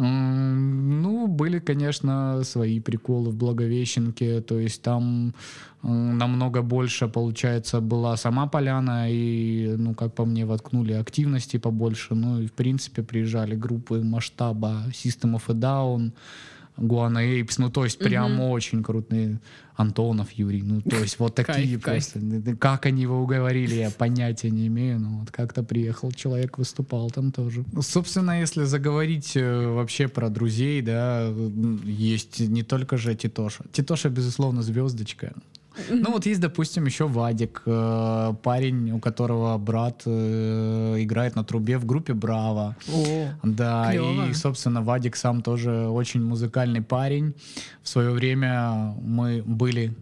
Ну, 0.00 1.26
были, 1.26 1.58
конечно, 1.58 2.44
свои 2.44 2.78
приколы 2.78 3.30
в 3.30 3.36
Благовещенке, 3.36 4.40
то 4.40 4.60
есть 4.60 4.80
там 4.80 5.34
намного 5.82 6.62
больше, 6.62 7.08
получается, 7.08 7.80
была 7.80 8.16
сама 8.16 8.46
поляна, 8.46 9.10
и, 9.10 9.74
ну, 9.76 9.94
как 9.94 10.14
по 10.14 10.24
мне, 10.24 10.46
воткнули 10.46 10.92
активности 10.92 11.56
побольше, 11.56 12.14
ну, 12.14 12.40
и, 12.40 12.46
в 12.46 12.52
принципе, 12.52 13.02
приезжали 13.02 13.56
группы 13.56 14.00
масштаба 14.00 14.84
System 14.92 15.34
of 15.34 15.42
a 15.48 15.54
Down, 15.54 16.12
Guana 16.78 17.18
Apes, 17.24 17.54
ну, 17.58 17.70
то 17.70 17.84
есть 17.84 17.98
прям 17.98 18.32
Мгм. 18.34 18.40
очень 18.42 18.82
крутые. 18.82 19.40
Антонов 19.76 20.32
Юрий, 20.32 20.62
ну, 20.62 20.80
то 20.82 20.96
есть 20.96 21.20
вот 21.20 21.36
такие 21.36 21.78
Кайф, 21.78 21.82
кайф. 21.82 22.12
просто. 22.12 22.56
Как 22.56 22.86
они 22.86 23.02
его 23.02 23.22
уговорили, 23.22 23.74
я 23.76 23.90
понятия 23.92 24.50
не 24.50 24.66
имею, 24.66 24.98
но 24.98 25.18
вот 25.20 25.30
как-то 25.30 25.62
приехал 25.62 26.10
человек, 26.10 26.58
выступал 26.58 27.10
там 27.12 27.30
тоже. 27.30 27.64
Ну, 27.72 27.80
Собственно, 27.82 28.40
если 28.40 28.64
заговорить 28.64 29.36
э, 29.36 29.68
вообще 29.68 30.08
про 30.08 30.30
друзей, 30.30 30.82
да, 30.82 31.32
есть 31.84 32.40
не 32.40 32.64
только 32.64 32.96
же 32.96 33.14
Титоша. 33.14 33.64
Титоша, 33.70 34.08
безусловно, 34.08 34.62
звездочка. 34.62 35.32
Ну 35.90 36.12
вот 36.12 36.26
есть, 36.26 36.40
допустим, 36.40 36.86
еще 36.86 37.06
Вадик, 37.06 37.62
э, 37.66 38.34
парень, 38.42 38.90
у 38.92 39.00
которого 39.00 39.58
брат 39.58 40.02
э, 40.06 40.96
играет 40.98 41.36
на 41.36 41.44
трубе 41.44 41.78
в 41.78 41.86
группе 41.86 42.14
Браво. 42.14 42.76
О, 42.92 43.28
Да, 43.42 43.92
и, 43.94 44.32
собственно, 44.34 44.82
Вадик 44.82 45.16
сам 45.16 45.42
тоже 45.42 45.88
очень 45.88 46.22
музыкальный 46.22 46.82
парень. 46.82 47.34
В 47.82 47.88
свое 47.88 48.10
время 48.10 48.94
мы 49.02 49.42
были 49.46 49.94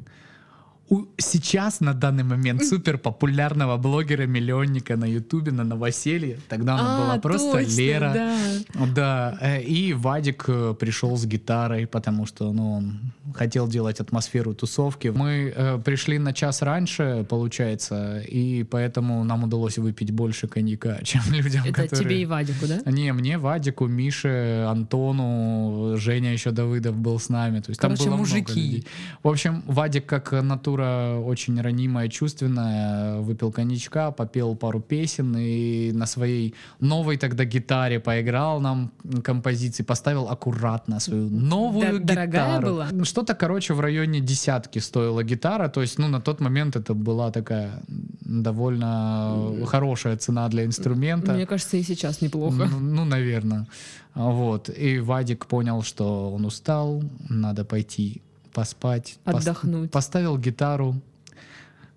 у 0.89 1.07
сейчас 1.19 1.81
на 1.81 1.95
данный 1.95 2.23
момент 2.25 2.65
супер 2.65 2.99
популярного 2.99 3.77
блогера-миллионника 3.77 4.97
на 4.97 5.05
Ютубе, 5.07 5.53
на 5.53 5.65
новоселье. 5.65 6.39
Тогда 6.49 6.75
она 6.75 6.97
А, 6.97 7.01
была 7.01 7.19
просто 7.21 7.53
точно, 7.53 7.81
Лера. 7.81 8.13
да. 8.15 8.87
Да, 8.95 9.39
э, 9.41 9.63
и 9.63 9.93
Вадик 9.95 10.45
э, 10.49 10.75
пришел 10.79 11.17
с 11.17 11.25
гитарой, 11.27 11.87
потому 11.87 12.27
что 12.27 12.53
ну, 12.53 12.73
он 12.75 13.01
хотел 13.35 13.67
делать 13.69 14.01
атмосферу 14.01 14.55
тусовки. 14.55 15.09
Мы 15.09 15.53
э, 15.57 15.79
пришли 15.85 16.19
на 16.19 16.33
час 16.33 16.63
раньше, 16.63 17.27
получается, 17.29 18.21
и 18.21 18.63
поэтому 18.63 19.25
нам 19.25 19.45
удалось 19.45 19.79
выпить 19.79 20.11
больше 20.13 20.47
коньяка, 20.47 21.01
чем 21.05 21.23
людям, 21.31 21.65
Это 21.65 21.83
которые... 21.83 22.05
тебе 22.05 22.23
и 22.23 22.27
Вадику, 22.27 22.67
да? 22.67 22.91
Не, 22.91 23.13
мне, 23.13 23.39
Вадику, 23.39 23.87
Мише, 23.87 24.65
Антону, 24.69 25.95
Женя 25.97 26.33
еще 26.33 26.51
Давыдов 26.51 26.97
был 26.97 27.19
с 27.19 27.29
нами. 27.29 27.61
То 27.61 27.71
есть 27.71 27.81
Короче, 27.81 28.05
там 28.05 28.07
было 28.13 28.17
много 28.17 28.29
мужики. 28.31 28.61
людей. 28.61 28.87
В 29.23 29.29
общем, 29.29 29.63
Вадик 29.67 30.07
как 30.07 30.33
натура 30.33 30.76
очень 30.83 31.61
ранимая, 31.61 32.09
чувственная, 32.09 33.21
выпил 33.21 33.53
коньячка, 33.53 34.11
попел 34.11 34.55
пару 34.57 34.81
песен 34.81 35.37
и 35.37 35.93
на 35.93 36.07
своей 36.07 36.55
новой 36.81 37.17
тогда 37.17 37.45
гитаре 37.45 38.01
поиграл 38.01 38.61
нам 38.61 38.91
композиции, 39.25 39.83
поставил 39.83 40.29
аккуратно 40.29 41.01
свою 41.01 41.29
новую 41.31 42.01
Да- 42.01 42.15
дорогая 42.15 42.59
гитару. 42.59 42.67
была? 42.67 43.05
Что-то, 43.05 43.35
короче, 43.35 43.75
в 43.75 43.81
районе 43.81 44.21
десятки 44.21 44.79
стоила 44.81 45.23
гитара, 45.23 45.69
то 45.69 45.81
есть, 45.83 45.99
ну, 45.99 46.09
на 46.09 46.21
тот 46.21 46.41
момент 46.41 46.77
это 46.77 46.95
была 46.95 47.31
такая 47.31 47.83
довольно 48.21 49.53
хорошая 49.67 50.17
цена 50.17 50.49
для 50.49 50.65
инструмента. 50.65 51.33
Мне 51.33 51.47
кажется, 51.47 51.77
и 51.77 51.83
сейчас 51.83 52.21
неплохо. 52.23 52.69
Ну, 52.71 52.81
ну, 52.81 53.05
наверное. 53.05 53.67
Вот. 54.15 54.71
И 54.71 54.99
Вадик 54.99 55.47
понял, 55.47 55.83
что 55.83 56.33
он 56.33 56.45
устал, 56.47 57.03
надо 57.29 57.65
пойти 57.65 58.23
поспать. 58.57 59.19
Пос- 59.27 59.41
Отдохнуть. 59.41 59.91
Поставил 59.91 60.39
гитару. 60.39 60.95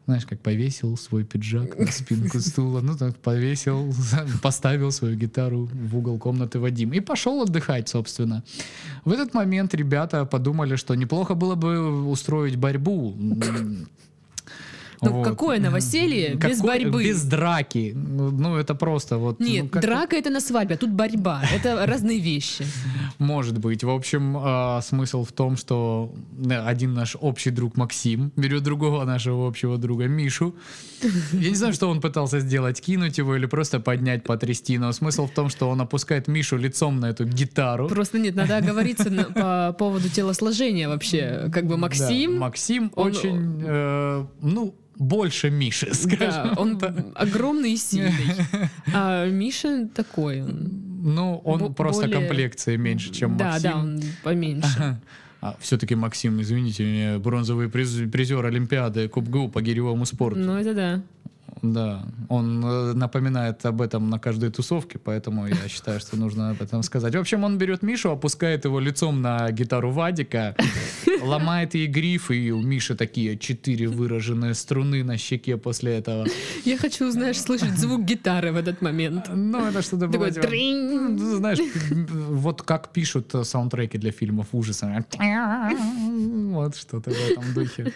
Знаешь, 0.06 0.26
как 0.26 0.39
повесил 0.41 0.98
свой 0.98 1.24
пиджак 1.24 1.78
на 1.80 1.88
спинку 1.88 2.39
стула, 2.41 2.82
ну 2.82 2.98
так 2.98 3.15
повесил, 3.17 3.93
поставил 4.41 4.91
свою 4.91 5.15
гитару 5.15 5.69
в 5.72 5.95
угол 5.98 6.17
комнаты 6.17 6.60
Вадим 6.60 6.91
и 6.93 7.00
пошел 7.00 7.41
отдыхать, 7.43 7.88
собственно. 7.89 8.43
В 9.06 9.12
этот 9.12 9.34
момент 9.36 9.74
ребята 9.76 10.26
подумали, 10.26 10.76
что 10.78 10.95
неплохо 10.95 11.36
было 11.36 11.56
бы 11.56 12.10
устроить 12.10 12.56
борьбу. 12.58 13.15
Ну, 15.01 15.12
Вот. 15.12 15.23
какое 15.27 15.59
новоселье 15.59 16.35
без 16.35 16.57
Какой- 16.57 16.79
борьбы? 16.83 17.03
Без 17.03 17.23
драки. 17.23 17.93
Ну, 17.95 18.31
ну, 18.31 18.57
это 18.57 18.75
просто 18.75 19.17
вот... 19.17 19.39
Нет, 19.39 19.63
ну, 19.63 19.69
как- 19.69 19.81
драка 19.81 20.15
это 20.15 20.29
на 20.29 20.41
свадьбе, 20.41 20.75
а 20.75 20.77
тут 20.77 20.89
борьба. 20.91 21.41
Это 21.55 21.85
разные 21.88 22.19
вещи. 22.19 22.65
Может 23.17 23.57
быть. 23.59 23.83
В 23.83 23.89
общем, 23.89 24.35
а, 24.38 24.81
смысл 24.81 25.23
в 25.23 25.31
том, 25.31 25.55
что 25.57 26.13
э, 26.49 26.53
один 26.71 26.93
наш 26.93 27.15
общий 27.21 27.51
друг 27.51 27.77
Максим 27.77 28.31
берет 28.35 28.63
другого 28.63 29.05
нашего 29.05 29.47
общего 29.47 29.77
друга 29.77 30.07
Мишу. 30.07 30.53
Я 31.31 31.49
не 31.49 31.55
знаю, 31.55 31.73
что 31.73 31.88
он 31.89 32.01
пытался 32.01 32.39
сделать, 32.41 32.81
кинуть 32.81 33.17
его 33.19 33.35
или 33.38 33.45
просто 33.45 33.79
поднять, 33.79 34.23
потрясти, 34.23 34.77
но 34.77 34.91
смысл 34.91 35.27
в 35.27 35.31
том, 35.31 35.49
что 35.49 35.69
он 35.69 35.79
опускает 35.79 36.27
Мишу 36.27 36.57
лицом 36.57 36.99
на 36.99 37.09
эту 37.12 37.23
гитару. 37.25 37.88
Просто 37.88 38.19
нет, 38.19 38.35
надо 38.35 38.57
оговориться 38.57 39.09
на- 39.09 39.23
по 39.23 39.73
поводу 39.79 40.09
телосложения 40.09 40.89
вообще. 40.89 41.49
Как 41.53 41.63
бы 41.65 41.75
Да, 41.75 41.77
Максим, 41.77 42.38
Максим 42.39 42.91
он- 42.95 43.07
очень, 43.07 43.63
э, 43.65 44.25
ну, 44.41 44.75
больше 44.99 45.49
Миши, 45.49 45.88
да, 45.89 45.93
скажем. 45.95 46.53
он 46.57 46.77
так. 46.77 46.93
огромный 47.15 47.73
и 47.73 47.77
сильный. 47.77 48.12
А 48.93 49.25
Миша 49.27 49.88
такой. 49.95 50.41
он 50.43 50.69
Ну, 51.01 51.41
он 51.45 51.59
бо- 51.59 51.69
просто 51.73 52.03
более- 52.03 52.19
комплекции 52.19 52.75
меньше, 52.75 53.12
чем 53.12 53.38
Да, 53.38 53.45
Максим. 53.53 53.71
да, 53.71 53.77
он 53.79 54.01
поменьше. 54.23 54.99
А, 55.41 55.55
все-таки 55.62 55.95
Максим, 55.95 56.41
извините 56.41 56.83
меня, 56.83 57.17
бронзовый 57.19 57.67
приз- 57.69 58.09
призер 58.12 58.45
Олимпиады 58.45 59.07
Кубгу 59.07 59.47
по 59.47 59.62
гиревому 59.62 60.05
спорту. 60.05 60.38
Ну, 60.39 60.57
это 60.57 60.73
да. 60.73 61.01
Да, 61.62 62.06
он 62.30 62.63
э, 62.63 62.93
напоминает 62.93 63.65
об 63.65 63.82
этом 63.82 64.10
на 64.10 64.19
каждой 64.19 64.50
тусовке, 64.50 64.98
поэтому 64.98 65.48
я 65.48 65.67
считаю, 65.67 66.00
что 66.00 66.15
нужно 66.17 66.52
об 66.52 66.62
этом 66.62 66.84
сказать. 66.84 67.15
В 67.15 67.19
общем, 67.19 67.43
он 67.43 67.58
берет 67.58 67.82
Мишу, 67.84 68.12
опускает 68.12 68.65
его 68.65 68.80
лицом 68.80 69.22
на 69.22 69.52
гитару 69.52 69.91
Вадика, 69.91 70.56
ломает 71.22 71.76
ей 71.76 71.88
гриф, 71.88 72.32
и 72.32 72.52
у 72.52 72.62
Миши 72.62 72.95
такие 72.95 73.38
четыре 73.38 73.88
выраженные 73.88 74.54
струны 74.54 75.04
на 75.04 75.17
щеке 75.17 75.58
после 75.58 75.98
этого. 75.98 76.28
Я 76.65 76.78
хочу, 76.78 77.12
знаешь, 77.12 77.39
слышать 77.39 77.78
звук 77.78 78.04
гитары 78.04 78.52
в 78.52 78.56
этот 78.56 78.82
момент. 78.82 79.30
Ну, 79.34 79.65
это 79.65 79.82
что-то 79.82 80.08
было... 80.08 80.30
Ну, 80.30 81.38
Знаешь, 81.38 81.60
вот 82.30 82.62
как 82.62 82.89
пишут 82.89 83.36
э, 83.36 83.43
саундтреки 83.43 83.98
для 83.98 84.12
фильмов 84.12 84.48
ужасов. 84.54 84.89
Вот 86.50 86.76
что-то 86.76 87.12
в 87.12 87.32
этом 87.32 87.54
духе. 87.54 87.93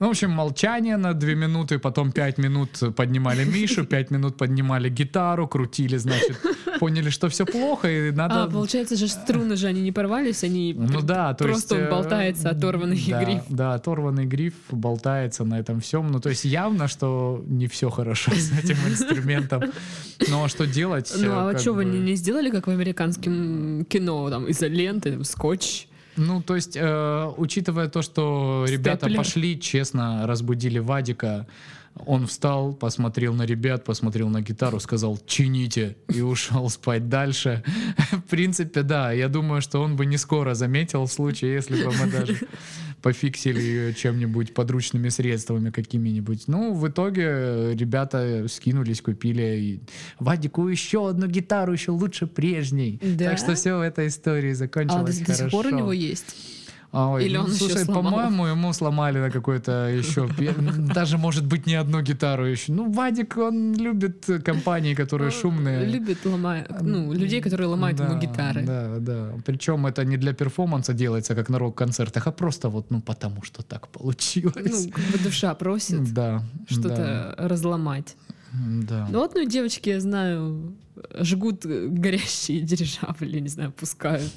Ну, 0.00 0.06
в 0.06 0.10
общем, 0.10 0.30
молчание 0.30 0.96
на 0.96 1.12
две 1.12 1.34
минуты, 1.34 1.78
потом 1.80 2.12
пять 2.12 2.38
минут 2.38 2.70
поднимали 2.94 3.44
Мишу, 3.44 3.84
пять 3.86 4.10
минут 4.10 4.36
поднимали 4.36 4.88
гитару, 4.88 5.48
крутили, 5.48 5.96
значит, 5.96 6.38
поняли, 6.78 7.10
что 7.10 7.28
все 7.28 7.44
плохо, 7.44 7.90
и 7.90 8.12
надо... 8.12 8.44
А, 8.44 8.46
получается 8.46 8.94
же, 8.96 9.08
струны 9.08 9.56
же 9.56 9.66
они 9.66 9.80
не 9.80 9.90
порвались, 9.90 10.44
они 10.44 10.72
Ну 10.74 11.00
да, 11.02 11.34
то 11.34 11.44
просто 11.44 11.74
есть... 11.74 11.86
он 11.86 11.88
э, 11.88 11.90
болтается, 11.90 12.50
оторванный 12.50 13.04
да, 13.08 13.24
гриф. 13.24 13.42
Да, 13.48 13.74
оторванный 13.74 14.24
гриф 14.24 14.54
болтается 14.70 15.44
на 15.44 15.58
этом 15.58 15.80
всем. 15.80 16.12
Ну, 16.12 16.20
то 16.20 16.28
есть 16.28 16.44
явно, 16.44 16.86
что 16.86 17.42
не 17.46 17.66
все 17.66 17.90
хорошо 17.90 18.30
с 18.32 18.52
этим 18.52 18.76
инструментом. 18.88 19.64
Ну, 20.28 20.44
а 20.44 20.48
что 20.48 20.66
делать? 20.66 21.12
Ну 21.18 21.48
а 21.48 21.58
что, 21.58 21.72
вы 21.72 21.84
бы- 21.84 21.90
не, 21.90 21.98
не 21.98 22.14
сделали, 22.14 22.50
как 22.50 22.68
в 22.68 22.70
американском 22.70 23.84
кино, 23.84 24.30
там, 24.30 24.48
изоленты, 24.48 25.12
там, 25.12 25.24
скотч? 25.24 25.87
Ну, 26.18 26.42
то 26.42 26.56
есть, 26.56 26.76
э, 26.76 27.32
учитывая 27.36 27.88
то, 27.88 28.02
что 28.02 28.64
ребята 28.68 29.06
Степлер. 29.06 29.16
пошли, 29.18 29.60
честно, 29.60 30.26
разбудили 30.26 30.78
Вадика, 30.80 31.46
он 32.06 32.26
встал, 32.26 32.72
посмотрел 32.74 33.34
на 33.34 33.42
ребят, 33.42 33.84
посмотрел 33.84 34.28
на 34.28 34.40
гитару, 34.40 34.80
сказал 34.80 35.18
«чините» 35.26 35.96
и 36.08 36.20
ушел 36.20 36.68
спать 36.70 37.08
дальше. 37.08 37.62
В 38.10 38.22
принципе, 38.30 38.82
да, 38.82 39.12
я 39.12 39.28
думаю, 39.28 39.60
что 39.60 39.80
он 39.80 39.96
бы 39.96 40.06
не 40.06 40.16
скоро 40.16 40.54
заметил 40.54 41.06
случай, 41.06 41.46
если 41.46 41.82
бы 41.82 41.92
мы 41.92 42.10
даже 42.10 42.38
пофиксили 43.02 43.60
ее 43.60 43.94
чем-нибудь 43.94 44.54
подручными 44.54 45.08
средствами 45.08 45.70
какими-нибудь. 45.70 46.48
Ну, 46.48 46.74
в 46.74 46.88
итоге 46.88 47.74
ребята 47.74 48.46
скинулись, 48.48 49.00
купили 49.00 49.42
и 49.42 49.80
Вадику 50.18 50.68
еще 50.68 51.08
одну 51.08 51.26
гитару, 51.26 51.72
еще 51.72 51.92
лучше 51.92 52.26
прежней. 52.26 53.00
Да? 53.02 53.30
Так 53.30 53.38
что 53.38 53.54
все 53.54 53.76
в 53.76 53.82
этой 53.82 54.08
истории 54.08 54.52
А 54.52 54.54
закончилось 54.54 55.18
до, 55.18 55.26
до 55.26 55.34
сих 55.34 55.50
пор 55.50 55.66
у 55.66 55.70
хорошо. 55.70 55.78
него 55.78 55.92
есть? 55.92 56.34
Ой, 56.90 57.26
Или 57.26 57.36
ну, 57.36 57.44
он 57.44 57.50
слушай, 57.50 57.84
по-моему, 57.84 58.46
ему 58.46 58.72
сломали 58.72 59.18
на 59.18 59.30
какой-то 59.30 59.88
еще, 59.88 60.26
даже, 60.94 61.18
может 61.18 61.44
быть, 61.44 61.66
не 61.66 61.74
одну 61.74 62.00
гитару 62.00 62.46
еще. 62.46 62.72
Ну, 62.72 62.90
Вадик, 62.90 63.36
он 63.36 63.74
любит 63.74 64.26
компании, 64.42 64.94
которые 64.94 65.30
шумные. 65.30 65.84
Любит 65.84 66.24
ломать, 66.24 66.66
ну, 66.80 67.12
людей, 67.12 67.42
которые 67.42 67.66
ломают 67.66 68.00
ему 68.00 68.18
гитары. 68.18 68.62
Да, 68.62 68.96
да. 68.98 69.32
Причем 69.44 69.86
это 69.86 70.04
не 70.04 70.16
для 70.16 70.32
перформанса 70.32 70.94
делается, 70.94 71.34
как 71.34 71.50
на 71.50 71.58
рок-концертах, 71.58 72.26
а 72.26 72.32
просто 72.32 72.70
вот, 72.70 72.90
ну, 72.90 73.02
потому 73.02 73.42
что 73.42 73.62
так 73.62 73.88
получилось. 73.88 74.86
Ну, 74.86 74.90
как 74.90 75.04
бы 75.04 75.18
душа 75.18 75.54
просит 75.54 76.14
да. 76.14 76.42
что-то 76.68 77.34
разломать. 77.36 78.16
Да. 78.88 79.06
Ну 79.10 79.18
вот, 79.18 79.34
ну, 79.34 79.44
девочки, 79.44 79.90
я 79.90 80.00
знаю, 80.00 80.74
жгут 81.20 81.66
горящие 81.66 82.60
дирижабли, 82.62 83.40
не 83.40 83.48
знаю, 83.48 83.72
пускают. 83.72 84.32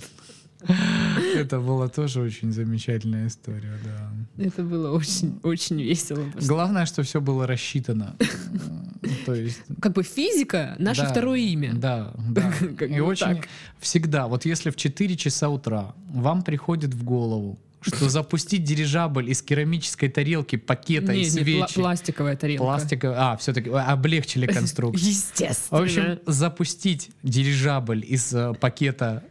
Это 1.35 1.59
была 1.59 1.87
тоже 1.87 2.21
очень 2.21 2.51
замечательная 2.51 3.27
история, 3.27 3.73
да. 3.83 4.43
Это 4.43 4.63
было 4.63 4.91
очень, 4.91 5.39
очень 5.43 5.81
весело. 5.81 6.23
просто. 6.31 6.47
Главное, 6.47 6.85
что 6.85 7.03
все 7.03 7.19
было 7.21 7.47
рассчитано. 7.47 8.15
То 9.25 9.33
есть 9.33 9.61
Как 9.81 9.93
бы 9.93 10.03
физика— 10.03 10.75
наше 10.79 11.01
Да, 11.01 11.09
второе 11.09 11.39
имя. 11.39 11.73
Да, 11.73 12.13
да. 12.29 12.53
Как 12.77 12.89
И 12.91 12.99
очень 12.99 13.37
так. 13.37 13.47
всегда, 13.79 14.27
вот 14.27 14.45
если 14.45 14.69
в 14.69 14.75
4 14.75 15.15
часа 15.17 15.49
утра 15.49 15.93
вам 16.13 16.43
приходит 16.43 16.93
в 16.93 17.03
голову, 17.03 17.59
что 17.81 18.07
запустить 18.09 18.63
дирижабль 18.63 19.29
из 19.31 19.41
керамической 19.41 20.09
тарелки, 20.09 20.55
пакета 20.55 21.13
Не, 21.13 21.21
и 21.23 21.23
не, 21.23 21.29
пла- 21.29 21.43
свечи, 21.43 21.73
пластиковая 21.75 22.35
тарелка. 22.35 22.63
пластика, 22.63 23.31
а, 23.31 23.37
все-таки 23.37 23.69
облегчили 23.71 24.45
конструкцию. 24.45 25.09
Естественно. 25.09 25.79
В 25.79 25.83
общем, 25.83 26.19
запустить 26.27 27.09
дирижабль 27.23 28.05
из 28.07 28.31
э, 28.33 28.53
пакета 28.53 29.23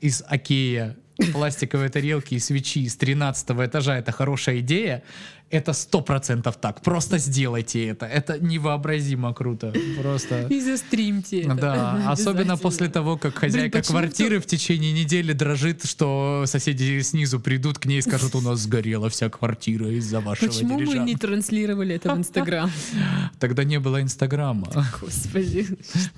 из 0.00 0.22
Окея, 0.26 0.96
пластиковой 1.32 1.88
тарелки 1.88 2.34
и 2.34 2.38
свечи 2.38 2.88
с 2.88 2.96
13 2.96 3.50
этажа 3.50 3.98
это 3.98 4.12
хорошая 4.12 4.60
идея, 4.60 5.02
это 5.50 5.72
сто 5.72 6.00
процентов 6.00 6.56
так. 6.56 6.80
Просто 6.80 7.18
сделайте 7.18 7.86
это. 7.86 8.06
Это 8.06 8.38
невообразимо 8.38 9.34
круто. 9.34 9.72
Просто. 10.00 10.46
И 10.50 10.60
застримте 10.60 11.42
это. 11.42 11.54
Да, 11.54 12.04
особенно 12.12 12.56
после 12.56 12.88
того, 12.88 13.16
как 13.16 13.34
хозяйка 13.34 13.78
почему 13.78 13.98
квартиры 13.98 14.40
в 14.40 14.46
течение 14.46 14.92
недели 14.92 15.32
дрожит, 15.32 15.84
что 15.84 16.44
соседи 16.46 17.00
снизу 17.02 17.40
придут 17.40 17.78
к 17.78 17.86
ней 17.86 17.98
и 17.98 18.02
скажут, 18.02 18.34
у 18.36 18.40
нас 18.40 18.60
сгорела 18.60 19.10
вся 19.10 19.28
квартира 19.28 19.88
из-за 19.90 20.20
вашего 20.20 20.48
Почему 20.48 20.74
мы 20.74 20.80
дирижабля». 20.80 21.04
не 21.04 21.16
транслировали 21.16 21.94
это 21.96 22.14
в 22.14 22.18
Инстаграм? 22.18 22.70
Тогда 23.40 23.64
не 23.64 23.80
было 23.80 24.00
Инстаграма. 24.00 24.68
Господи. 25.00 25.66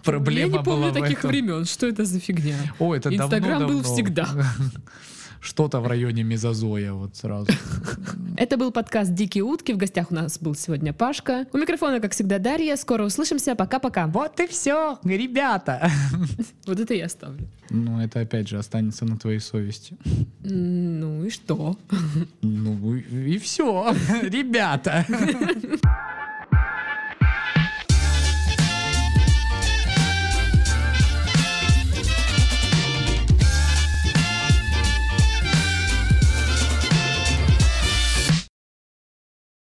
Проблема 0.05 0.53
Я 0.53 0.59
не 0.59 0.65
помню 0.65 0.93
была 0.93 0.93
таких 0.93 1.25
времен. 1.25 1.65
Что 1.65 1.87
это 1.87 2.05
за 2.05 2.21
фигня? 2.21 2.57
О, 2.79 2.95
это 2.95 3.15
Инстаграм 3.15 3.67
был 3.67 3.83
всегда. 3.83 4.29
Что-то 5.43 5.81
в 5.81 5.89
районе 5.89 6.23
Мезозоя 6.23 6.93
вот 6.93 7.17
сразу. 7.17 7.49
Это 8.37 8.57
был 8.57 8.71
подкаст 8.71 9.13
«Дикие 9.13 9.43
утки». 9.43 9.73
В 9.73 9.77
гостях 9.77 10.13
у 10.13 10.15
нас 10.15 10.39
был 10.39 10.55
сегодня 10.55 10.93
Пашка. 10.93 11.47
У 11.53 11.59
микрофона, 11.59 11.99
как 11.99 12.13
всегда, 12.13 12.39
Дарья. 12.39 12.77
Скоро 12.77 13.03
услышимся. 13.03 13.57
Пока-пока. 13.57 14.07
Вот 14.07 14.39
и 14.39 14.47
все, 14.47 15.01
ребята. 15.03 15.91
Вот 16.67 16.79
это 16.79 16.95
я 16.95 17.09
ставлю. 17.09 17.49
Ну, 17.71 18.01
это 18.01 18.21
опять 18.21 18.49
же 18.49 18.57
останется 18.57 19.05
на 19.05 19.19
твоей 19.19 19.41
совести. 19.41 19.97
Ну 20.45 21.25
и 21.25 21.31
что? 21.31 21.77
Ну 22.41 22.95
и 22.95 23.39
все, 23.39 23.93
ребята. 24.23 25.05